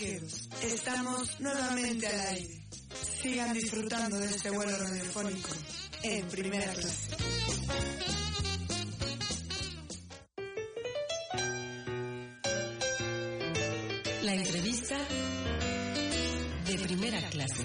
Pasajeros, 0.00 0.48
estamos 0.62 1.40
nuevamente 1.40 2.06
al 2.06 2.20
aire. 2.28 2.60
Sigan 3.20 3.52
disfrutando 3.52 4.18
de 4.18 4.26
este 4.26 4.50
vuelo 4.50 4.76
radiofónico 4.76 5.50
en 6.02 6.26
primera 6.28 6.72
clase. 6.72 7.16
La 14.22 14.34
entrevista 14.34 14.96
de 16.66 16.78
primera 16.78 17.20
clase. 17.28 17.64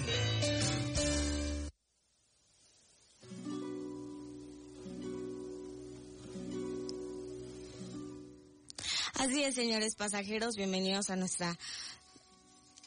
Así 9.14 9.42
es, 9.42 9.54
señores 9.54 9.96
pasajeros, 9.96 10.56
bienvenidos 10.56 11.08
a 11.08 11.16
nuestra 11.16 11.56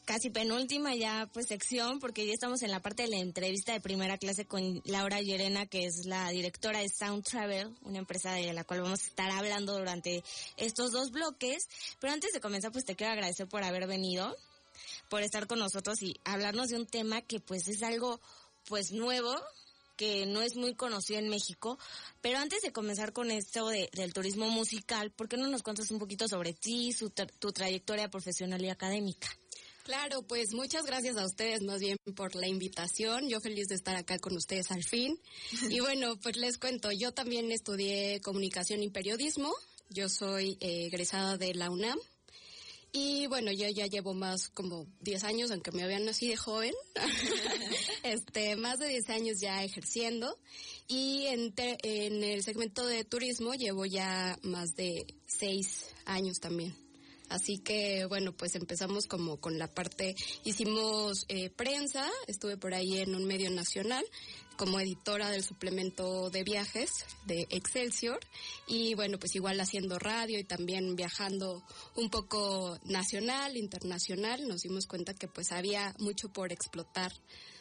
casi 0.10 0.32
penúltima 0.32 0.96
ya 0.96 1.30
pues 1.32 1.46
sección 1.46 2.00
porque 2.00 2.26
ya 2.26 2.34
estamos 2.34 2.64
en 2.64 2.72
la 2.72 2.82
parte 2.82 3.04
de 3.04 3.10
la 3.10 3.18
entrevista 3.18 3.74
de 3.74 3.80
primera 3.80 4.18
clase 4.18 4.44
con 4.44 4.82
Laura 4.86 5.22
Llerena 5.22 5.68
que 5.68 5.86
es 5.86 6.08
la 6.08 6.32
directora 6.32 6.80
de 6.80 6.90
Sound 6.90 7.24
Travel, 7.24 7.76
una 7.84 8.00
empresa 8.00 8.34
de 8.34 8.52
la 8.52 8.64
cual 8.64 8.82
vamos 8.82 9.04
a 9.04 9.06
estar 9.06 9.30
hablando 9.30 9.78
durante 9.78 10.24
estos 10.58 10.92
dos 10.94 11.12
bloques. 11.12 11.70
Pero 12.00 12.12
antes 12.12 12.32
de 12.34 12.40
comenzar 12.40 12.72
pues 12.72 12.86
te 12.86 12.96
quiero 12.96 13.14
agradecer 13.14 13.48
por 13.48 13.62
haber 13.64 13.86
venido, 13.86 14.36
por 15.12 15.22
estar 15.22 15.46
con 15.46 15.60
nosotros 15.60 16.02
y 16.02 16.20
hablarnos 16.24 16.70
de 16.70 16.78
un 16.78 16.88
tema 16.88 17.22
que 17.22 17.40
pues 17.40 17.68
es 17.68 17.84
algo 17.84 18.20
pues 18.68 18.92
nuevo, 18.92 19.36
que 19.96 20.26
no 20.26 20.42
es 20.42 20.56
muy 20.56 20.74
conocido 20.74 21.20
en 21.20 21.30
México. 21.30 21.78
Pero 22.22 22.40
antes 22.40 22.64
de 22.64 22.72
comenzar 22.72 23.14
con 23.14 23.30
esto 23.30 23.68
de, 23.68 23.92
del 23.94 24.14
turismo 24.14 24.50
musical, 24.50 25.12
¿por 25.12 25.30
qué 25.30 25.38
no 25.38 25.48
nos 25.50 25.62
cuentas 25.62 25.92
un 25.92 26.00
poquito 26.00 26.28
sobre 26.28 26.54
ti, 26.54 26.94
su, 26.94 27.12
tu 27.12 27.52
trayectoria 27.52 28.10
profesional 28.10 28.66
y 28.66 28.70
académica? 28.70 29.30
Claro, 29.90 30.22
pues 30.22 30.54
muchas 30.54 30.86
gracias 30.86 31.18
a 31.18 31.26
ustedes 31.26 31.64
más 31.64 31.80
bien 31.80 31.98
por 32.16 32.36
la 32.36 32.48
invitación. 32.48 33.28
Yo 33.28 33.42
feliz 33.42 33.70
de 33.70 33.74
estar 33.74 33.96
acá 33.96 34.20
con 34.20 34.38
ustedes 34.38 34.70
al 34.70 34.84
fin. 34.84 35.20
Y 35.72 35.80
bueno, 35.80 36.16
pues 36.22 36.38
les 36.38 36.60
cuento, 36.60 36.92
yo 36.92 37.12
también 37.12 37.52
estudié 37.52 38.22
comunicación 38.22 38.84
y 38.84 38.92
periodismo. 38.92 39.52
Yo 39.90 40.08
soy 40.08 40.60
eh, 40.60 40.86
egresada 40.86 41.38
de 41.38 41.56
la 41.56 41.72
UNAM. 41.72 41.98
Y 42.92 43.26
bueno, 43.26 43.52
yo 43.52 43.68
ya 43.70 43.88
llevo 43.88 44.14
más 44.14 44.50
como 44.50 44.86
10 45.00 45.24
años, 45.24 45.50
aunque 45.50 45.72
me 45.72 45.82
habían 45.82 46.06
nacido 46.06 46.38
joven, 46.38 46.76
este, 48.04 48.56
más 48.58 48.78
de 48.78 48.90
10 48.90 49.10
años 49.10 49.40
ya 49.40 49.64
ejerciendo. 49.64 50.38
Y 50.88 51.26
en, 51.26 51.52
en 51.58 52.24
el 52.24 52.44
segmento 52.44 52.86
de 52.86 53.06
turismo 53.06 53.56
llevo 53.56 53.88
ya 53.88 54.38
más 54.44 54.76
de 54.76 55.08
6 55.26 55.88
años 56.06 56.40
también. 56.40 56.89
Así 57.30 57.60
que 57.60 58.06
bueno, 58.06 58.34
pues 58.34 58.56
empezamos 58.56 59.06
como 59.06 59.38
con 59.38 59.58
la 59.58 59.68
parte, 59.68 60.16
hicimos 60.44 61.26
eh, 61.30 61.50
prensa, 61.50 62.10
estuve 62.28 62.58
por 62.58 62.74
ahí 62.74 62.98
en 63.00 63.16
un 63.16 63.26
medio 63.26 63.50
nacional 63.50 64.04
como 64.58 64.80
editora 64.82 65.30
del 65.30 65.42
suplemento 65.42 66.30
de 66.30 66.44
viajes 66.44 67.06
de 67.26 67.48
Excelsior 67.50 68.20
y 68.68 68.94
bueno, 68.94 69.18
pues 69.18 69.34
igual 69.36 69.58
haciendo 69.62 69.98
radio 70.00 70.38
y 70.38 70.44
también 70.44 70.98
viajando 70.98 71.64
un 71.96 72.10
poco 72.10 72.78
nacional, 72.84 73.56
internacional, 73.56 74.46
nos 74.50 74.64
dimos 74.64 74.86
cuenta 74.86 75.14
que 75.14 75.30
pues 75.30 75.54
había 75.54 75.96
mucho 76.00 76.28
por 76.28 76.52
explotar 76.52 77.14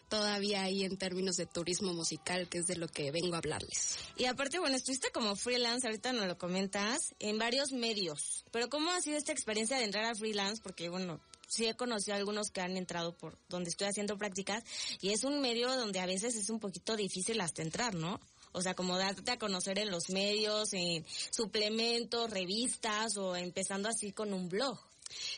todavía 0.09 0.63
ahí 0.63 0.85
en 0.85 0.97
términos 0.97 1.37
de 1.37 1.47
turismo 1.47 1.93
musical, 1.93 2.49
que 2.49 2.59
es 2.59 2.67
de 2.67 2.77
lo 2.77 2.89
que 2.89 3.11
vengo 3.11 3.35
a 3.35 3.39
hablarles. 3.39 3.99
Y 4.17 4.25
aparte, 4.25 4.59
bueno, 4.59 4.77
estuviste 4.77 5.11
como 5.11 5.37
freelance, 5.37 5.87
ahorita 5.87 6.13
nos 6.13 6.27
lo 6.27 6.39
comentas, 6.39 7.15
en 7.19 7.39
varios 7.39 7.73
medios. 7.73 8.45
Pero 8.51 8.69
¿cómo 8.69 8.91
ha 8.91 9.01
sido 9.01 9.17
esta 9.17 9.33
experiencia 9.33 9.79
de 9.79 9.85
entrar 9.85 10.05
a 10.05 10.15
freelance? 10.15 10.61
Porque, 10.63 10.89
bueno, 10.89 11.21
sí 11.49 11.67
he 11.67 11.75
conocido 11.75 12.15
a 12.15 12.19
algunos 12.19 12.51
que 12.51 12.61
han 12.61 12.77
entrado 12.77 13.17
por 13.17 13.39
donde 13.49 13.71
estoy 13.71 13.89
haciendo 13.89 14.19
prácticas 14.19 14.65
y 15.01 15.11
es 15.11 15.25
un 15.25 15.41
medio 15.41 15.75
donde 15.75 16.01
a 16.01 16.07
veces 16.07 16.37
es 16.37 16.51
un 16.51 16.61
poquito 16.61 16.97
difícil 16.97 17.41
hasta 17.41 17.63
entrar, 17.63 17.95
¿no? 17.95 18.21
O 18.53 18.63
sea, 18.63 18.75
como 18.75 18.97
darte 18.97 19.31
a 19.31 19.39
conocer 19.39 19.79
en 19.79 19.91
los 19.91 20.11
medios, 20.11 20.73
en 20.73 21.05
suplementos, 21.31 22.31
revistas 22.31 23.17
o 23.17 23.37
empezando 23.37 23.89
así 23.89 24.13
con 24.13 24.33
un 24.33 24.49
blog. 24.49 24.79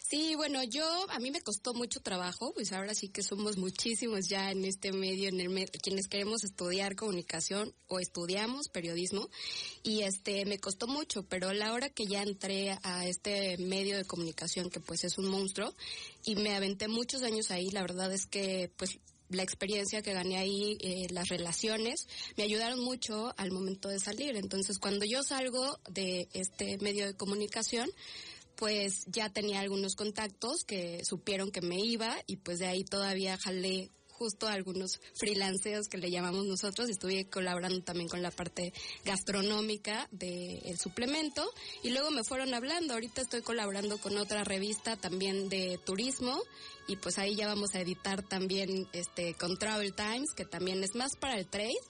Sí, 0.09 0.35
bueno, 0.35 0.63
yo, 0.65 0.85
a 1.11 1.19
mí 1.19 1.31
me 1.31 1.41
costó 1.41 1.75
mucho 1.75 2.01
trabajo, 2.01 2.53
pues 2.53 2.73
ahora 2.73 2.95
sí 2.95 3.09
que 3.09 3.23
somos 3.23 3.57
muchísimos 3.57 4.29
ya 4.29 4.51
en 4.51 4.65
este 4.65 4.93
medio, 4.93 5.29
en 5.29 5.41
el 5.41 5.71
quienes 5.83 6.09
queremos 6.09 6.45
estudiar 6.45 6.97
comunicación 6.97 7.73
o 7.87 8.01
estudiamos 8.01 8.69
periodismo, 8.69 9.29
y 9.83 10.03
este, 10.03 10.45
me 10.47 10.59
costó 10.59 10.87
mucho, 10.87 11.23
pero 11.23 11.53
la 11.53 11.73
hora 11.73 11.89
que 11.89 12.07
ya 12.07 12.23
entré 12.23 12.79
a 12.83 13.07
este 13.07 13.57
medio 13.59 13.97
de 13.97 14.05
comunicación, 14.05 14.71
que 14.71 14.81
pues 14.81 15.05
es 15.05 15.19
un 15.19 15.29
monstruo, 15.29 15.75
y 16.25 16.35
me 16.35 16.55
aventé 16.55 16.89
muchos 16.89 17.23
años 17.23 17.51
ahí, 17.51 17.71
la 17.71 17.83
verdad 17.83 18.13
es 18.13 18.27
que, 18.27 18.71
pues, 18.77 18.99
la 19.31 19.45
experiencia 19.45 20.03
que 20.03 20.13
gané 20.13 20.39
ahí, 20.39 20.77
eh, 20.81 21.07
las 21.11 21.29
relaciones, 21.29 22.09
me 22.37 22.43
ayudaron 22.43 22.81
mucho 22.81 23.33
al 23.37 23.53
momento 23.53 23.89
de 23.89 24.01
salir. 24.01 24.37
Entonces, 24.37 24.79
cuando 24.79 25.05
yo 25.05 25.23
salgo 25.23 25.79
de 25.89 26.29
este 26.33 26.79
medio 26.79 27.07
de 27.07 27.15
comunicación, 27.15 27.89
pues 28.61 29.07
ya 29.07 29.31
tenía 29.31 29.61
algunos 29.61 29.97
contactos 29.97 30.65
que 30.67 31.03
supieron 31.03 31.51
que 31.51 31.63
me 31.63 31.81
iba 31.81 32.15
y 32.27 32.37
pues 32.37 32.59
de 32.59 32.67
ahí 32.67 32.85
todavía 32.85 33.39
jalé 33.39 33.91
justo 34.07 34.47
algunos 34.47 35.01
freelanceos 35.15 35.89
que 35.89 35.97
le 35.97 36.11
llamamos 36.11 36.45
nosotros. 36.45 36.91
Estuve 36.91 37.25
colaborando 37.31 37.83
también 37.83 38.07
con 38.07 38.21
la 38.21 38.31
parte 38.31 38.75
gastronómica 39.03 40.09
del 40.11 40.79
suplemento 40.79 41.51
y 41.83 41.89
luego 41.89 42.11
me 42.11 42.23
fueron 42.23 42.53
hablando. 42.53 42.93
Ahorita 42.93 43.23
estoy 43.23 43.41
colaborando 43.41 43.97
con 43.97 44.19
otra 44.19 44.45
revista 44.45 44.97
también 44.97 45.49
de 45.49 45.81
turismo 45.87 46.39
y 46.87 46.97
pues 46.97 47.17
ahí 47.17 47.35
ya 47.35 47.47
vamos 47.47 47.75
a 47.75 47.81
editar 47.81 48.23
también 48.23 48.87
este 48.93 49.33
con 49.33 49.57
Travel 49.57 49.95
Times 49.95 50.35
que 50.37 50.45
también 50.45 50.85
es 50.85 50.95
más 50.95 51.13
para 51.19 51.39
el 51.39 51.47
trade 51.47 51.81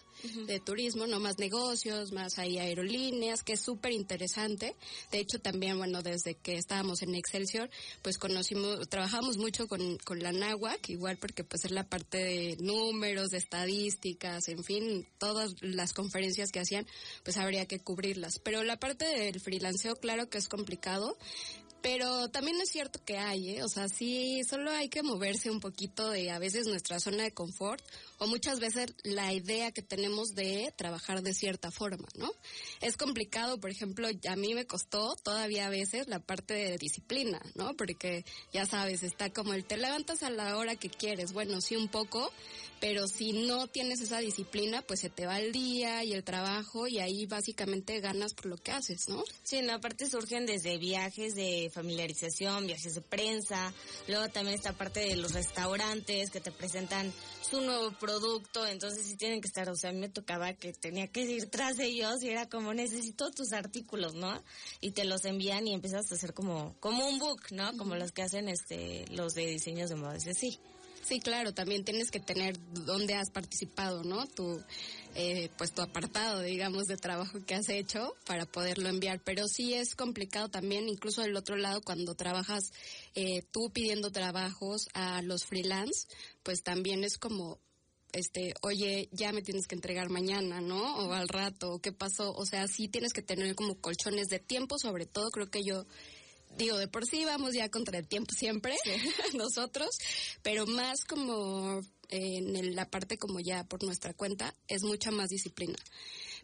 de 0.46 0.60
turismo, 0.60 1.06
no 1.06 1.20
más 1.20 1.38
negocios, 1.38 2.12
más 2.12 2.38
ahí 2.38 2.58
aerolíneas, 2.58 3.42
que 3.42 3.54
es 3.54 3.60
súper 3.60 3.92
interesante. 3.92 4.76
De 5.10 5.18
hecho, 5.18 5.38
también, 5.38 5.78
bueno, 5.78 6.02
desde 6.02 6.34
que 6.34 6.54
estábamos 6.54 7.02
en 7.02 7.14
Excelsior, 7.14 7.70
pues 8.02 8.18
conocimos, 8.18 8.88
trabajamos 8.88 9.36
mucho 9.36 9.68
con, 9.68 9.98
con 9.98 10.20
la 10.20 10.32
NAWAC, 10.32 10.90
igual 10.90 11.16
porque 11.18 11.44
pues 11.44 11.64
es 11.64 11.70
la 11.70 11.88
parte 11.88 12.18
de 12.18 12.56
números, 12.60 13.30
de 13.30 13.38
estadísticas, 13.38 14.48
en 14.48 14.64
fin, 14.64 15.06
todas 15.18 15.54
las 15.60 15.92
conferencias 15.92 16.50
que 16.50 16.60
hacían, 16.60 16.86
pues 17.24 17.36
habría 17.36 17.66
que 17.66 17.80
cubrirlas. 17.80 18.38
Pero 18.38 18.62
la 18.64 18.78
parte 18.78 19.04
del 19.04 19.40
freelanceo, 19.40 19.96
claro 19.96 20.28
que 20.28 20.38
es 20.38 20.48
complicado. 20.48 21.16
Pero 21.82 22.28
también 22.28 22.60
es 22.60 22.70
cierto 22.70 23.00
que 23.04 23.16
hay, 23.16 23.56
¿eh? 23.56 23.62
O 23.62 23.68
sea, 23.68 23.88
sí, 23.88 24.42
solo 24.48 24.70
hay 24.70 24.88
que 24.88 25.02
moverse 25.02 25.50
un 25.50 25.60
poquito 25.60 26.10
de 26.10 26.30
a 26.30 26.38
veces 26.38 26.66
nuestra 26.66 27.00
zona 27.00 27.22
de 27.22 27.32
confort 27.32 27.82
o 28.18 28.26
muchas 28.26 28.60
veces 28.60 28.94
la 29.02 29.32
idea 29.32 29.72
que 29.72 29.80
tenemos 29.80 30.34
de 30.34 30.74
trabajar 30.76 31.22
de 31.22 31.32
cierta 31.32 31.70
forma, 31.70 32.06
¿no? 32.16 32.30
Es 32.82 32.98
complicado, 32.98 33.58
por 33.58 33.70
ejemplo, 33.70 34.08
a 34.28 34.36
mí 34.36 34.54
me 34.54 34.66
costó 34.66 35.16
todavía 35.16 35.66
a 35.66 35.70
veces 35.70 36.06
la 36.06 36.18
parte 36.18 36.52
de 36.52 36.76
disciplina, 36.76 37.40
¿no? 37.54 37.74
Porque 37.74 38.26
ya 38.52 38.66
sabes, 38.66 39.02
está 39.02 39.30
como 39.30 39.54
el 39.54 39.64
te 39.64 39.78
levantas 39.78 40.22
a 40.22 40.30
la 40.30 40.58
hora 40.58 40.76
que 40.76 40.90
quieres, 40.90 41.32
bueno, 41.32 41.62
sí 41.62 41.76
un 41.76 41.88
poco, 41.88 42.30
pero 42.80 43.06
si 43.06 43.32
no 43.32 43.66
tienes 43.66 44.00
esa 44.00 44.18
disciplina, 44.18 44.82
pues 44.82 45.00
se 45.00 45.10
te 45.10 45.26
va 45.26 45.38
el 45.38 45.52
día 45.52 46.02
y 46.02 46.14
el 46.14 46.24
trabajo 46.24 46.86
y 46.86 46.98
ahí 46.98 47.26
básicamente 47.26 48.00
ganas 48.00 48.34
por 48.34 48.46
lo 48.46 48.56
que 48.56 48.72
haces, 48.72 49.08
¿no? 49.08 49.22
Sí, 49.42 49.60
no, 49.62 49.74
aparte 49.74 50.08
surgen 50.08 50.46
desde 50.46 50.78
viajes 50.78 51.34
de 51.34 51.70
familiarización, 51.72 52.66
viajes 52.66 52.94
de 52.94 53.02
prensa, 53.02 53.72
luego 54.08 54.28
también 54.28 54.56
esta 54.56 54.72
parte 54.72 55.00
de 55.00 55.16
los 55.16 55.32
restaurantes 55.32 56.30
que 56.30 56.40
te 56.40 56.50
presentan 56.50 57.12
su 57.42 57.60
nuevo 57.60 57.92
producto, 57.92 58.66
entonces 58.66 59.06
sí 59.06 59.16
tienen 59.16 59.40
que 59.40 59.48
estar, 59.48 59.68
o 59.68 59.76
sea, 59.76 59.90
a 59.90 59.92
mí 59.92 59.98
me 59.98 60.08
tocaba 60.08 60.54
que 60.54 60.72
tenía 60.72 61.08
que 61.08 61.22
ir 61.22 61.50
tras 61.50 61.78
ellos 61.78 62.22
y 62.22 62.30
era 62.30 62.48
como 62.48 62.72
necesito 62.72 63.30
tus 63.30 63.52
artículos, 63.52 64.14
¿no? 64.14 64.42
Y 64.80 64.92
te 64.92 65.04
los 65.04 65.24
envían 65.24 65.68
y 65.68 65.74
empiezas 65.74 66.10
a 66.10 66.14
hacer 66.14 66.32
como 66.32 66.76
como 66.80 67.06
un 67.06 67.18
book, 67.18 67.42
¿no? 67.50 67.76
Como 67.76 67.96
los 67.96 68.12
que 68.12 68.22
hacen 68.22 68.48
este 68.48 69.04
los 69.10 69.34
de 69.34 69.46
diseños 69.46 69.90
de 69.90 69.96
moda, 69.96 70.16
es 70.16 70.38
sí. 70.38 70.58
Sí, 71.02 71.18
claro, 71.20 71.52
también 71.52 71.84
tienes 71.84 72.10
que 72.10 72.20
tener 72.20 72.56
dónde 72.84 73.14
has 73.14 73.30
participado, 73.30 74.04
¿no? 74.04 74.26
Tu, 74.26 74.62
eh, 75.14 75.50
pues 75.56 75.72
tu 75.72 75.82
apartado, 75.82 76.40
digamos, 76.42 76.86
de 76.86 76.96
trabajo 76.96 77.44
que 77.44 77.54
has 77.54 77.68
hecho 77.68 78.14
para 78.26 78.46
poderlo 78.46 78.88
enviar. 78.88 79.20
Pero 79.24 79.48
sí 79.48 79.74
es 79.74 79.96
complicado 79.96 80.48
también, 80.48 80.88
incluso 80.88 81.22
del 81.22 81.36
otro 81.36 81.56
lado, 81.56 81.80
cuando 81.80 82.14
trabajas 82.14 82.72
eh, 83.14 83.42
tú 83.50 83.70
pidiendo 83.72 84.12
trabajos 84.12 84.88
a 84.94 85.22
los 85.22 85.44
freelance, 85.44 86.06
pues 86.42 86.62
también 86.62 87.02
es 87.02 87.18
como 87.18 87.58
este, 88.12 88.54
oye, 88.62 89.08
ya 89.12 89.32
me 89.32 89.42
tienes 89.42 89.66
que 89.66 89.74
entregar 89.74 90.08
mañana, 90.10 90.60
¿no? 90.60 90.96
O 90.96 91.12
al 91.12 91.28
rato, 91.28 91.78
¿qué 91.80 91.92
pasó? 91.92 92.32
O 92.32 92.44
sea, 92.44 92.66
sí 92.66 92.88
tienes 92.88 93.12
que 93.12 93.22
tener 93.22 93.54
como 93.54 93.80
colchones 93.80 94.28
de 94.28 94.38
tiempo, 94.38 94.78
sobre 94.78 95.06
todo 95.06 95.30
creo 95.30 95.50
que 95.50 95.62
yo 95.62 95.86
digo, 96.56 96.78
de 96.78 96.88
por 96.88 97.06
sí 97.06 97.24
vamos 97.24 97.54
ya 97.54 97.70
contra 97.70 97.98
el 97.98 98.08
tiempo 98.08 98.32
siempre, 98.34 98.76
nosotros, 99.34 99.90
pero 100.42 100.66
más 100.66 101.04
como 101.04 101.80
en 102.08 102.74
la 102.74 102.90
parte 102.90 103.18
como 103.18 103.40
ya 103.40 103.64
por 103.64 103.82
nuestra 103.84 104.14
cuenta, 104.14 104.54
es 104.68 104.82
mucha 104.82 105.10
más 105.10 105.28
disciplina. 105.28 105.76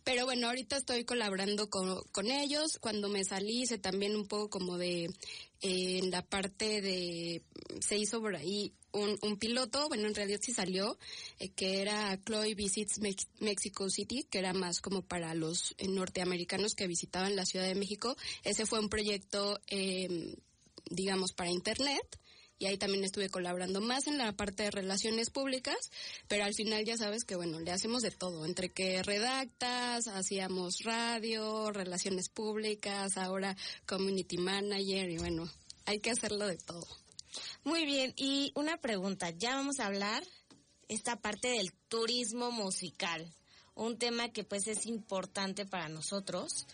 Pero 0.04 0.24
bueno, 0.24 0.46
ahorita 0.46 0.76
estoy 0.76 1.04
colaborando 1.04 1.68
con, 1.68 2.00
con 2.12 2.30
ellos. 2.30 2.78
Cuando 2.80 3.08
me 3.08 3.24
salí 3.24 3.62
hice 3.62 3.76
también 3.76 4.14
un 4.14 4.28
poco 4.28 4.48
como 4.50 4.78
de, 4.78 5.06
eh, 5.06 5.98
en 5.98 6.12
la 6.12 6.22
parte 6.22 6.80
de, 6.80 7.42
se 7.80 7.98
hizo 7.98 8.20
por 8.20 8.36
ahí 8.36 8.72
un, 8.96 9.18
un 9.22 9.36
piloto, 9.38 9.88
bueno, 9.88 10.06
en 10.06 10.14
realidad 10.14 10.40
sí 10.42 10.52
salió, 10.52 10.98
eh, 11.38 11.50
que 11.50 11.80
era 11.80 12.18
Chloe 12.24 12.54
Visits 12.54 13.00
Mexico 13.40 13.88
City, 13.90 14.24
que 14.24 14.38
era 14.38 14.52
más 14.52 14.80
como 14.80 15.02
para 15.02 15.34
los 15.34 15.74
eh, 15.78 15.88
norteamericanos 15.88 16.74
que 16.74 16.86
visitaban 16.86 17.36
la 17.36 17.46
Ciudad 17.46 17.66
de 17.66 17.74
México. 17.74 18.16
Ese 18.44 18.66
fue 18.66 18.80
un 18.80 18.88
proyecto, 18.88 19.60
eh, 19.68 20.36
digamos, 20.90 21.32
para 21.32 21.50
Internet 21.50 22.18
y 22.58 22.66
ahí 22.66 22.78
también 22.78 23.04
estuve 23.04 23.28
colaborando 23.28 23.80
más 23.80 24.06
en 24.06 24.18
la 24.18 24.32
parte 24.32 24.62
de 24.62 24.70
relaciones 24.70 25.30
públicas, 25.30 25.76
pero 26.26 26.44
al 26.44 26.54
final 26.54 26.84
ya 26.84 26.96
sabes 26.96 27.24
que 27.24 27.36
bueno, 27.36 27.60
le 27.60 27.70
hacemos 27.70 28.02
de 28.02 28.10
todo, 28.10 28.46
entre 28.46 28.70
que 28.70 29.02
redactas, 29.02 30.06
hacíamos 30.08 30.80
radio, 30.82 31.70
relaciones 31.70 32.28
públicas, 32.28 33.16
ahora 33.18 33.56
community 33.86 34.38
manager 34.38 35.10
y 35.10 35.18
bueno, 35.18 35.50
hay 35.84 36.00
que 36.00 36.10
hacerlo 36.10 36.46
de 36.46 36.56
todo. 36.56 36.86
Muy 37.66 37.84
bien, 37.84 38.14
y 38.16 38.52
una 38.54 38.76
pregunta, 38.76 39.30
ya 39.30 39.56
vamos 39.56 39.80
a 39.80 39.86
hablar 39.86 40.22
esta 40.86 41.16
parte 41.16 41.48
del 41.48 41.72
turismo 41.88 42.52
musical 42.52 43.28
un 43.74 43.98
tema 43.98 44.30
que 44.30 44.42
pues 44.42 44.68
es 44.68 44.86
importante 44.86 45.66
para 45.66 45.88
nosotros. 45.88 46.66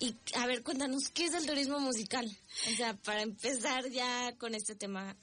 Y 0.00 0.16
a 0.34 0.46
ver, 0.46 0.64
cuéntanos, 0.64 1.08
¿qué 1.08 1.26
es 1.26 1.34
el 1.34 1.46
turismo 1.46 1.78
musical? 1.78 2.30
O 2.72 2.76
sea, 2.76 2.94
para 2.96 3.22
empezar 3.22 3.88
ya 3.90 4.36
con 4.36 4.56
este 4.56 4.74
tema. 4.74 5.16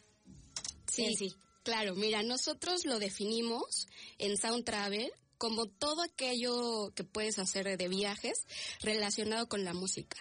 Sí, 0.87 1.13
sí. 1.17 1.35
Claro, 1.63 1.93
mira, 1.95 2.23
nosotros 2.23 2.85
lo 2.85 2.97
definimos 2.97 3.87
en 4.17 4.37
Sound 4.37 4.63
Travel 4.63 5.11
como 5.37 5.67
todo 5.67 6.03
aquello 6.03 6.91
que 6.95 7.03
puedes 7.03 7.37
hacer 7.37 7.77
de 7.77 7.87
viajes 7.89 8.45
relacionado 8.81 9.49
con 9.49 9.65
la 9.65 9.73
música. 9.73 10.17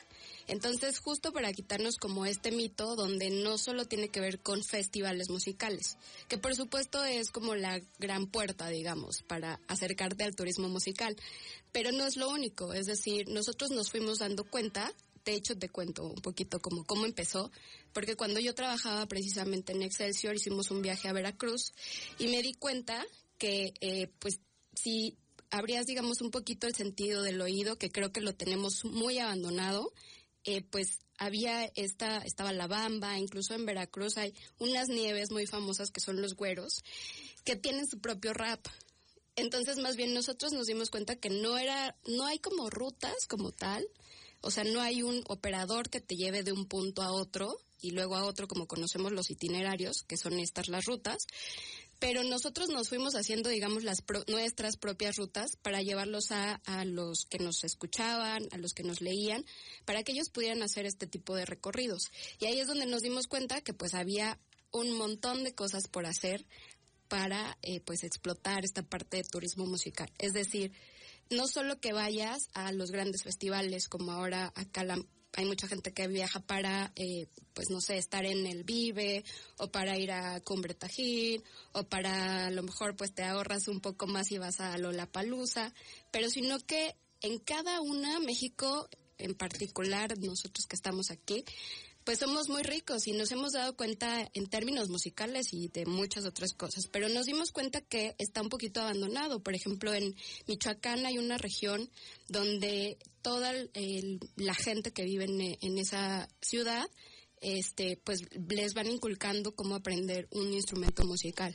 Entonces, 0.51 0.99
justo 0.99 1.33
para 1.33 1.53
quitarnos 1.53 1.97
como 1.97 2.27
este 2.27 2.51
mito 2.51 2.97
donde 2.97 3.31
no 3.31 3.57
solo 3.57 3.85
tiene 3.85 4.09
que 4.09 4.19
ver 4.19 4.41
con 4.41 4.65
festivales 4.65 5.31
musicales, 5.31 5.97
que 6.27 6.39
por 6.39 6.57
supuesto 6.57 7.05
es 7.05 7.31
como 7.31 7.55
la 7.55 7.81
gran 8.01 8.27
puerta, 8.27 8.69
digamos, 8.69 9.23
para 9.23 9.61
acercarte 9.69 10.25
al 10.25 10.35
turismo 10.35 10.69
musical, 10.69 11.15
pero 11.71 11.93
no 11.93 12.05
es 12.05 12.17
lo 12.17 12.29
único, 12.29 12.73
es 12.73 12.87
decir, 12.87 13.29
nosotros 13.29 13.71
nos 13.71 13.93
fuimos 13.93 14.19
dando 14.19 14.43
cuenta 14.43 14.93
de 15.25 15.35
hecho 15.35 15.57
te 15.57 15.69
cuento 15.69 16.05
un 16.05 16.21
poquito 16.21 16.59
como 16.59 16.85
cómo 16.85 17.07
empezó, 17.07 17.53
porque 17.93 18.17
cuando 18.17 18.41
yo 18.41 18.55
trabajaba 18.55 19.07
precisamente 19.07 19.73
en 19.73 19.83
Excelsior 19.83 20.35
hicimos 20.35 20.73
un 20.73 20.83
viaje 20.83 21.09
a 21.09 21.13
Veracruz 21.13 21.73
y 22.19 22.27
me 22.27 22.43
di 22.43 22.55
cuenta 22.55 23.07
que 23.39 23.75
eh, 23.81 24.11
pues 24.19 24.41
si 24.75 25.17
abrías 25.51 25.87
digamos 25.87 26.23
un 26.23 26.31
poquito 26.31 26.67
el 26.67 26.75
sentido 26.75 27.23
del 27.23 27.41
oído, 27.41 27.77
que 27.77 27.91
creo 27.91 28.13
que 28.13 28.21
lo 28.21 28.35
tenemos 28.35 28.85
muy 28.85 29.19
abandonado, 29.19 29.93
eh, 30.45 30.63
pues 30.63 31.01
había 31.19 31.65
esta, 31.75 32.19
estaba 32.19 32.53
la 32.53 32.67
bamba, 32.67 33.19
incluso 33.19 33.55
en 33.55 33.67
Veracruz 33.67 34.17
hay 34.17 34.35
unas 34.59 34.89
nieves 34.89 35.31
muy 35.31 35.47
famosas 35.47 35.91
que 35.91 36.01
son 36.01 36.21
los 36.23 36.35
güeros, 36.35 36.83
que 37.45 37.57
tienen 37.57 37.87
su 37.87 38.01
propio 38.01 38.33
rap. 38.33 38.67
Entonces, 39.37 39.79
más 39.79 39.97
bien 39.97 40.15
nosotros 40.15 40.53
nos 40.53 40.67
dimos 40.67 40.91
cuenta 40.91 41.17
que 41.17 41.31
no 41.31 41.59
era, 41.59 41.97
no 42.07 42.27
hay 42.27 42.39
como 42.39 42.71
rutas 42.71 43.27
como 43.29 43.53
tal, 43.53 43.87
o 44.41 44.51
sea, 44.51 44.65
no 44.65 44.81
hay 44.81 45.03
un 45.03 45.23
operador 45.29 45.91
que 45.91 46.01
te 46.01 46.17
lleve 46.17 46.43
de 46.43 46.53
un 46.53 46.67
punto 46.67 47.03
a 47.03 47.13
otro 47.13 47.59
y 47.83 47.91
luego 47.91 48.17
a 48.17 48.25
otro 48.25 48.49
como 48.49 48.67
conocemos 48.67 49.13
los 49.13 49.31
itinerarios, 49.31 50.05
que 50.09 50.17
son 50.17 50.39
estas 50.39 50.69
las 50.69 50.87
rutas, 50.87 51.27
pero 52.01 52.25
nosotros 52.25 52.71
nos 52.71 52.89
fuimos 52.89 53.15
haciendo, 53.15 53.51
digamos, 53.51 53.85
las 53.85 54.03
nuestras 54.27 54.77
propias 54.77 55.17
rutas 55.17 55.57
para 55.63 55.83
llevarlos 55.83 56.33
a, 56.33 56.55
a 56.65 56.85
los 56.85 57.27
que 57.27 57.39
nos 57.39 57.63
escuchaban, 57.63 58.49
a 58.51 58.59
los 58.59 58.73
que 58.73 58.83
nos 58.83 59.01
leían, 59.01 59.45
para 59.85 60.03
que 60.03 60.13
ellos 60.13 60.31
pudieran 60.31 60.63
hacer 60.63 60.87
este 60.87 61.07
tipo 61.07 61.37
de 61.37 61.45
recorridos. 61.45 62.11
Y 62.41 62.47
ahí 62.47 62.59
es 62.59 62.67
donde 62.67 62.87
nos 62.87 63.03
dimos 63.03 63.27
cuenta 63.29 63.61
que 63.61 63.75
pues 63.75 63.95
había 63.95 64.39
un 64.73 64.93
montón 64.93 65.45
de 65.45 65.55
cosas 65.55 65.89
por 65.89 66.07
hacer 66.07 66.47
para 67.09 67.59
eh, 67.63 67.81
pues 67.81 68.03
explotar 68.03 68.65
esta 68.65 68.83
parte 68.83 69.19
de 69.19 69.25
turismo 69.25 69.67
musical. 69.67 70.11
Es 70.19 70.33
decir, 70.33 70.73
no 71.29 71.49
solo 71.49 71.81
que 71.81 71.93
vayas 71.93 72.49
a 72.55 72.73
los 72.73 72.91
grandes 72.93 73.25
festivales 73.25 73.89
como 73.89 74.13
ahora 74.13 74.53
acá 74.55 74.85
la, 74.85 74.99
hay 75.35 75.45
mucha 75.45 75.69
gente 75.69 75.93
que 75.93 76.09
viaja 76.09 76.41
para, 76.41 76.93
eh, 76.97 77.27
pues 77.55 77.71
no 77.71 77.81
sé, 77.81 77.99
estar 77.99 78.25
en 78.25 78.47
el 78.47 78.65
Vive 78.65 79.25
o 79.59 79.71
para 79.71 79.97
ir 79.97 80.13
a 80.13 80.41
Cumbre 80.41 80.75
Tajín 80.75 81.43
o 81.73 81.85
para 81.85 82.47
a 82.47 82.51
lo 82.51 82.63
mejor 82.63 82.97
pues 82.97 83.15
te 83.15 83.23
ahorras 83.23 83.69
un 83.69 83.81
poco 83.81 84.07
más 84.07 84.33
y 84.33 84.39
vas 84.39 84.61
a 84.61 84.77
Lollapalooza, 84.79 85.73
pero 86.11 86.29
sino 86.31 86.59
que 86.61 86.97
en 87.23 87.39
cada 87.39 87.81
una, 87.81 88.19
México 88.19 88.89
en 89.21 89.35
particular, 89.35 90.19
nosotros 90.19 90.67
que 90.67 90.77
estamos 90.77 91.11
aquí, 91.11 91.45
pues 92.05 92.19
somos 92.19 92.49
muy 92.49 92.63
ricos 92.63 93.07
y 93.07 93.13
nos 93.13 93.31
hemos 93.33 93.53
dado 93.53 93.77
cuenta 93.77 94.29
en 94.35 94.47
términos 94.49 94.89
musicales 94.89 95.53
y 95.53 95.69
de 95.69 95.87
muchas 95.87 96.25
otras 96.25 96.53
cosas, 96.53 96.87
pero 96.91 97.09
nos 97.09 97.27
dimos 97.27 97.51
cuenta 97.53 97.81
que 97.81 98.15
está 98.19 98.43
un 98.43 98.49
poquito 98.49 98.81
abandonado. 98.81 99.43
Por 99.43 99.55
ejemplo, 99.55 99.93
en 99.93 100.15
Michoacán 100.47 101.07
hay 101.07 101.19
una 101.19 101.39
región 101.39 101.91
donde 102.29 102.99
toda 103.23 103.53
la 104.37 104.55
gente 104.55 104.93
que 104.93 105.05
vive 105.05 105.25
en, 105.25 105.59
en 105.61 105.79
esa 105.79 106.29
ciudad, 106.41 106.89
este, 107.41 107.99
pues 108.05 108.21
les 108.49 108.75
van 108.75 108.89
inculcando 108.89 109.55
cómo 109.55 109.75
aprender 109.75 110.29
un 110.31 110.53
instrumento 110.53 111.05
musical. 111.05 111.55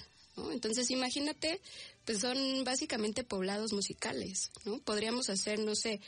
Entonces 0.51 0.91
imagínate, 0.91 1.61
pues 2.05 2.19
son 2.19 2.63
básicamente 2.63 3.23
poblados 3.23 3.71
musicales, 3.71 4.51
¿no? 4.65 4.79
Podríamos 4.79 5.29
hacer, 5.29 5.59
no 5.59 5.75
sé, 5.75 6.01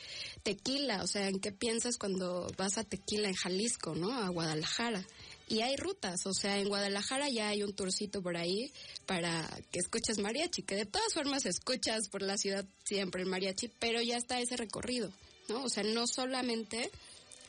tequila, 0.43 1.01
o 1.03 1.07
sea, 1.07 1.29
¿en 1.29 1.39
qué 1.39 1.51
piensas 1.51 1.97
cuando 1.97 2.47
vas 2.57 2.77
a 2.77 2.83
tequila 2.83 3.29
en 3.29 3.35
Jalisco, 3.35 3.95
¿no? 3.95 4.13
A 4.13 4.29
Guadalajara. 4.29 5.05
Y 5.49 5.61
hay 5.61 5.77
rutas, 5.77 6.25
o 6.25 6.33
sea, 6.33 6.59
en 6.59 6.67
Guadalajara 6.67 7.29
ya 7.29 7.47
hay 7.47 7.63
un 7.63 7.73
tourcito 7.73 8.21
por 8.21 8.35
ahí 8.35 8.71
para 9.05 9.49
que 9.71 9.79
escuches 9.79 10.17
mariachi, 10.17 10.63
que 10.63 10.75
de 10.75 10.85
todas 10.85 11.13
formas 11.13 11.45
escuchas 11.45 12.09
por 12.09 12.21
la 12.21 12.37
ciudad 12.37 12.65
siempre 12.83 13.21
el 13.21 13.29
mariachi, 13.29 13.69
pero 13.79 14.01
ya 14.01 14.17
está 14.17 14.41
ese 14.41 14.57
recorrido, 14.57 15.09
¿no? 15.47 15.63
O 15.63 15.69
sea, 15.69 15.83
no 15.83 16.05
solamente 16.05 16.91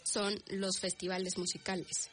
son 0.04 0.40
los 0.46 0.78
festivales 0.78 1.38
musicales, 1.38 2.08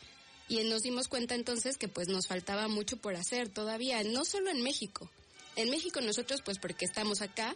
y 0.48 0.64
nos 0.64 0.84
dimos 0.84 1.08
cuenta 1.08 1.36
entonces 1.36 1.78
que 1.78 1.88
pues 1.88 2.08
nos 2.08 2.28
faltaba 2.28 2.68
mucho 2.68 2.98
por 2.98 3.16
hacer 3.16 3.50
todavía, 3.50 4.04
no 4.04 4.26
solo 4.26 4.50
en 4.50 4.62
México. 4.62 5.10
En 5.56 5.70
México 5.70 6.02
nosotros 6.02 6.42
pues 6.44 6.60
porque 6.60 6.86
estamos 6.86 7.22
acá, 7.22 7.56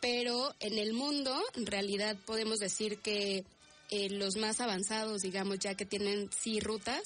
pero 0.00 0.54
en 0.60 0.78
el 0.78 0.92
mundo 0.92 1.38
en 1.54 1.66
realidad 1.66 2.16
podemos 2.26 2.58
decir 2.58 2.98
que 2.98 3.44
eh, 3.90 4.10
los 4.10 4.36
más 4.36 4.60
avanzados, 4.60 5.22
digamos, 5.22 5.60
ya 5.60 5.76
que 5.76 5.86
tienen 5.86 6.28
sí 6.36 6.58
rutas, 6.58 7.02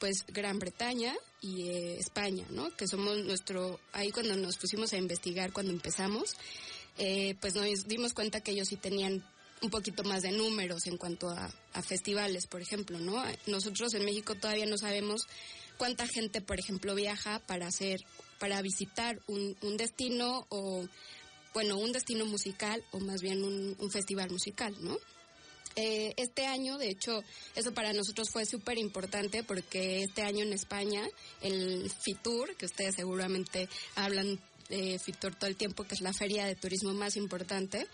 pues 0.00 0.24
Gran 0.26 0.58
Bretaña 0.58 1.14
y 1.40 1.68
eh, 1.68 1.98
España, 1.98 2.44
¿no? 2.50 2.74
Que 2.76 2.88
somos 2.88 3.18
nuestro, 3.18 3.78
ahí 3.92 4.10
cuando 4.10 4.36
nos 4.36 4.56
pusimos 4.56 4.92
a 4.92 4.96
investigar, 4.96 5.52
cuando 5.52 5.72
empezamos, 5.72 6.34
eh, 6.98 7.36
pues 7.40 7.54
nos 7.54 7.86
dimos 7.86 8.14
cuenta 8.14 8.40
que 8.40 8.50
ellos 8.50 8.68
sí 8.68 8.76
tenían 8.76 9.24
un 9.64 9.70
poquito 9.70 10.04
más 10.04 10.22
de 10.22 10.30
números 10.30 10.86
en 10.86 10.98
cuanto 10.98 11.30
a, 11.30 11.50
festivales, 11.82 12.46
por 12.46 12.60
ejemplo, 12.60 12.98
¿no? 13.00 13.22
Nosotros 13.46 13.94
en 13.94 14.04
México 14.04 14.34
todavía 14.34 14.66
no 14.66 14.76
sabemos 14.78 15.26
cuánta 15.78 16.06
gente, 16.06 16.40
por 16.40 16.60
ejemplo, 16.60 16.94
viaja 16.94 17.40
para 17.40 17.66
hacer, 17.66 18.00
para 18.38 18.60
visitar 18.62 19.20
un, 19.26 19.56
destino 19.76 20.46
o, 20.50 20.86
bueno, 21.52 21.78
un 21.78 21.92
destino 21.92 22.26
musical 22.26 22.84
o 22.92 23.00
más 23.00 23.22
bien 23.22 23.42
un, 23.42 23.90
festival 23.90 24.30
musical, 24.30 24.76
¿no? 24.80 24.98
Eh, 25.76 26.14
este 26.18 26.46
año, 26.46 26.78
de 26.78 26.90
hecho, 26.90 27.24
eso 27.56 27.72
para 27.72 27.92
nosotros 27.92 28.30
fue 28.30 28.46
súper 28.46 28.78
importante 28.78 29.42
porque 29.42 30.02
este 30.02 30.22
año 30.22 30.44
en 30.44 30.52
España, 30.52 31.02
el 31.40 31.90
FITUR, 31.90 32.54
que 32.54 32.66
ustedes 32.66 32.94
seguramente 32.94 33.68
hablan 33.96 34.38
de 34.68 34.98
FITUR 34.98 35.34
todo 35.34 35.48
el 35.48 35.56
tiempo, 35.56 35.84
que 35.84 35.94
es 35.94 36.00
la 36.00 36.12
feria 36.12 36.46
de 36.46 36.54
turismo 36.54 36.92
más 36.92 37.16
importante, 37.16 37.88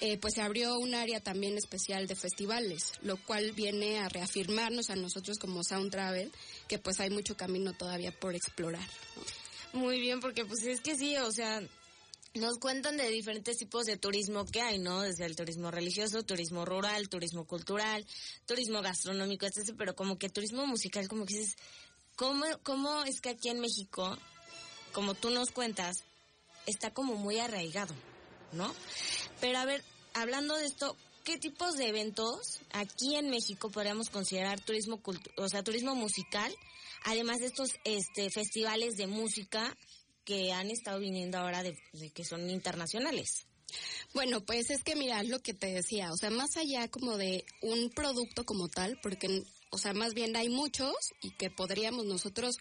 eh, 0.00 0.18
pues 0.18 0.34
se 0.34 0.42
abrió 0.42 0.78
un 0.78 0.94
área 0.94 1.20
también 1.20 1.56
especial 1.58 2.06
de 2.06 2.14
festivales, 2.14 2.92
lo 3.02 3.16
cual 3.16 3.52
viene 3.52 3.98
a 3.98 4.08
reafirmarnos 4.08 4.90
a 4.90 4.96
nosotros 4.96 5.38
como 5.38 5.64
Sound 5.64 5.90
Travel 5.90 6.30
que 6.68 6.78
pues 6.78 7.00
hay 7.00 7.10
mucho 7.10 7.36
camino 7.36 7.72
todavía 7.72 8.12
por 8.12 8.34
explorar. 8.34 8.86
Muy 9.72 10.00
bien, 10.00 10.20
porque 10.20 10.44
pues 10.44 10.62
es 10.64 10.80
que 10.80 10.96
sí, 10.96 11.16
o 11.16 11.30
sea, 11.30 11.62
nos 12.34 12.58
cuentan 12.58 12.96
de 12.96 13.08
diferentes 13.08 13.56
tipos 13.56 13.86
de 13.86 13.96
turismo 13.96 14.44
que 14.44 14.60
hay, 14.60 14.78
¿no? 14.78 15.02
Desde 15.02 15.26
el 15.26 15.34
turismo 15.34 15.70
religioso, 15.70 16.22
turismo 16.22 16.64
rural, 16.64 17.08
turismo 17.08 17.44
cultural, 17.46 18.06
turismo 18.46 18.80
gastronómico, 18.80 19.46
etc. 19.46 19.74
Pero 19.76 19.94
como 19.94 20.18
que 20.18 20.28
turismo 20.28 20.66
musical, 20.66 21.08
como 21.08 21.26
que 21.26 21.34
dices, 21.34 21.56
¿cómo, 22.16 22.44
cómo 22.62 23.02
es 23.04 23.20
que 23.20 23.30
aquí 23.30 23.48
en 23.48 23.60
México, 23.60 24.16
como 24.92 25.14
tú 25.14 25.30
nos 25.30 25.50
cuentas, 25.50 26.04
está 26.66 26.92
como 26.92 27.16
muy 27.16 27.38
arraigado, 27.38 27.94
¿no? 28.52 28.74
Pero 29.40 29.58
a 29.58 29.64
ver, 29.64 29.82
hablando 30.14 30.56
de 30.56 30.66
esto, 30.66 30.96
¿qué 31.24 31.38
tipos 31.38 31.76
de 31.76 31.88
eventos 31.88 32.60
aquí 32.72 33.16
en 33.16 33.30
México 33.30 33.70
podríamos 33.70 34.10
considerar 34.10 34.60
turismo, 34.60 35.00
o 35.36 35.48
sea, 35.48 35.62
turismo 35.62 35.94
musical? 35.94 36.52
Además 37.04 37.38
de 37.38 37.46
estos 37.46 37.70
este, 37.84 38.30
festivales 38.30 38.96
de 38.96 39.06
música 39.06 39.76
que 40.24 40.52
han 40.52 40.70
estado 40.70 40.98
viniendo 40.98 41.38
ahora 41.38 41.62
de, 41.62 41.78
que 42.12 42.24
son 42.24 42.50
internacionales. 42.50 43.46
Bueno, 44.12 44.44
pues 44.44 44.70
es 44.70 44.82
que 44.82 44.96
mira, 44.96 45.22
lo 45.22 45.40
que 45.40 45.54
te 45.54 45.68
decía, 45.68 46.12
o 46.12 46.16
sea, 46.16 46.30
más 46.30 46.56
allá 46.56 46.88
como 46.88 47.16
de 47.16 47.44
un 47.62 47.90
producto 47.90 48.44
como 48.44 48.68
tal, 48.68 48.98
porque, 49.02 49.44
o 49.70 49.78
sea, 49.78 49.92
más 49.92 50.14
bien 50.14 50.36
hay 50.36 50.48
muchos 50.48 50.94
y 51.22 51.30
que 51.30 51.50
podríamos 51.50 52.04
nosotros 52.06 52.56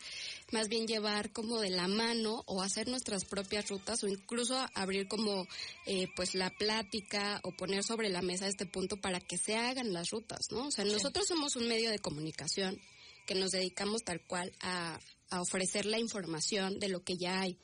más 0.52 0.68
bien 0.68 0.88
llevar 0.88 1.32
como 1.32 1.60
de 1.60 1.70
la 1.70 1.88
mano 1.88 2.44
o 2.46 2.62
hacer 2.62 2.88
nuestras 2.88 3.26
propias 3.26 3.70
rutas 3.70 4.04
o 4.04 4.08
incluso 4.08 4.58
abrir 4.74 5.08
como 5.08 5.48
eh, 5.86 6.08
pues 6.16 6.36
la 6.36 6.50
plática 6.50 7.40
o 7.44 7.52
poner 7.52 7.84
sobre 7.84 8.10
la 8.10 8.22
mesa 8.22 8.48
este 8.48 8.66
punto 8.66 8.98
para 8.98 9.20
que 9.20 9.38
se 9.38 9.56
hagan 9.56 9.94
las 9.94 10.12
rutas, 10.12 10.52
¿no? 10.52 10.68
O 10.68 10.72
sea, 10.72 10.86
nosotros 10.86 11.28
somos 11.28 11.56
un 11.56 11.68
medio 11.68 11.90
de 11.90 12.00
comunicación 12.00 12.80
que 13.26 13.36
nos 13.36 13.52
dedicamos 13.52 14.04
tal 14.04 14.22
cual 14.22 14.54
a 14.62 15.00
a 15.30 15.42
ofrecer 15.42 15.86
la 15.86 16.00
información 16.00 16.80
de 16.80 16.90
lo 16.90 17.04
que 17.04 17.18
ya 17.18 17.42
hay, 17.42 17.58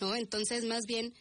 ¿no? 0.00 0.14
Entonces, 0.14 0.64
más 0.64 0.86
bien 0.86 1.14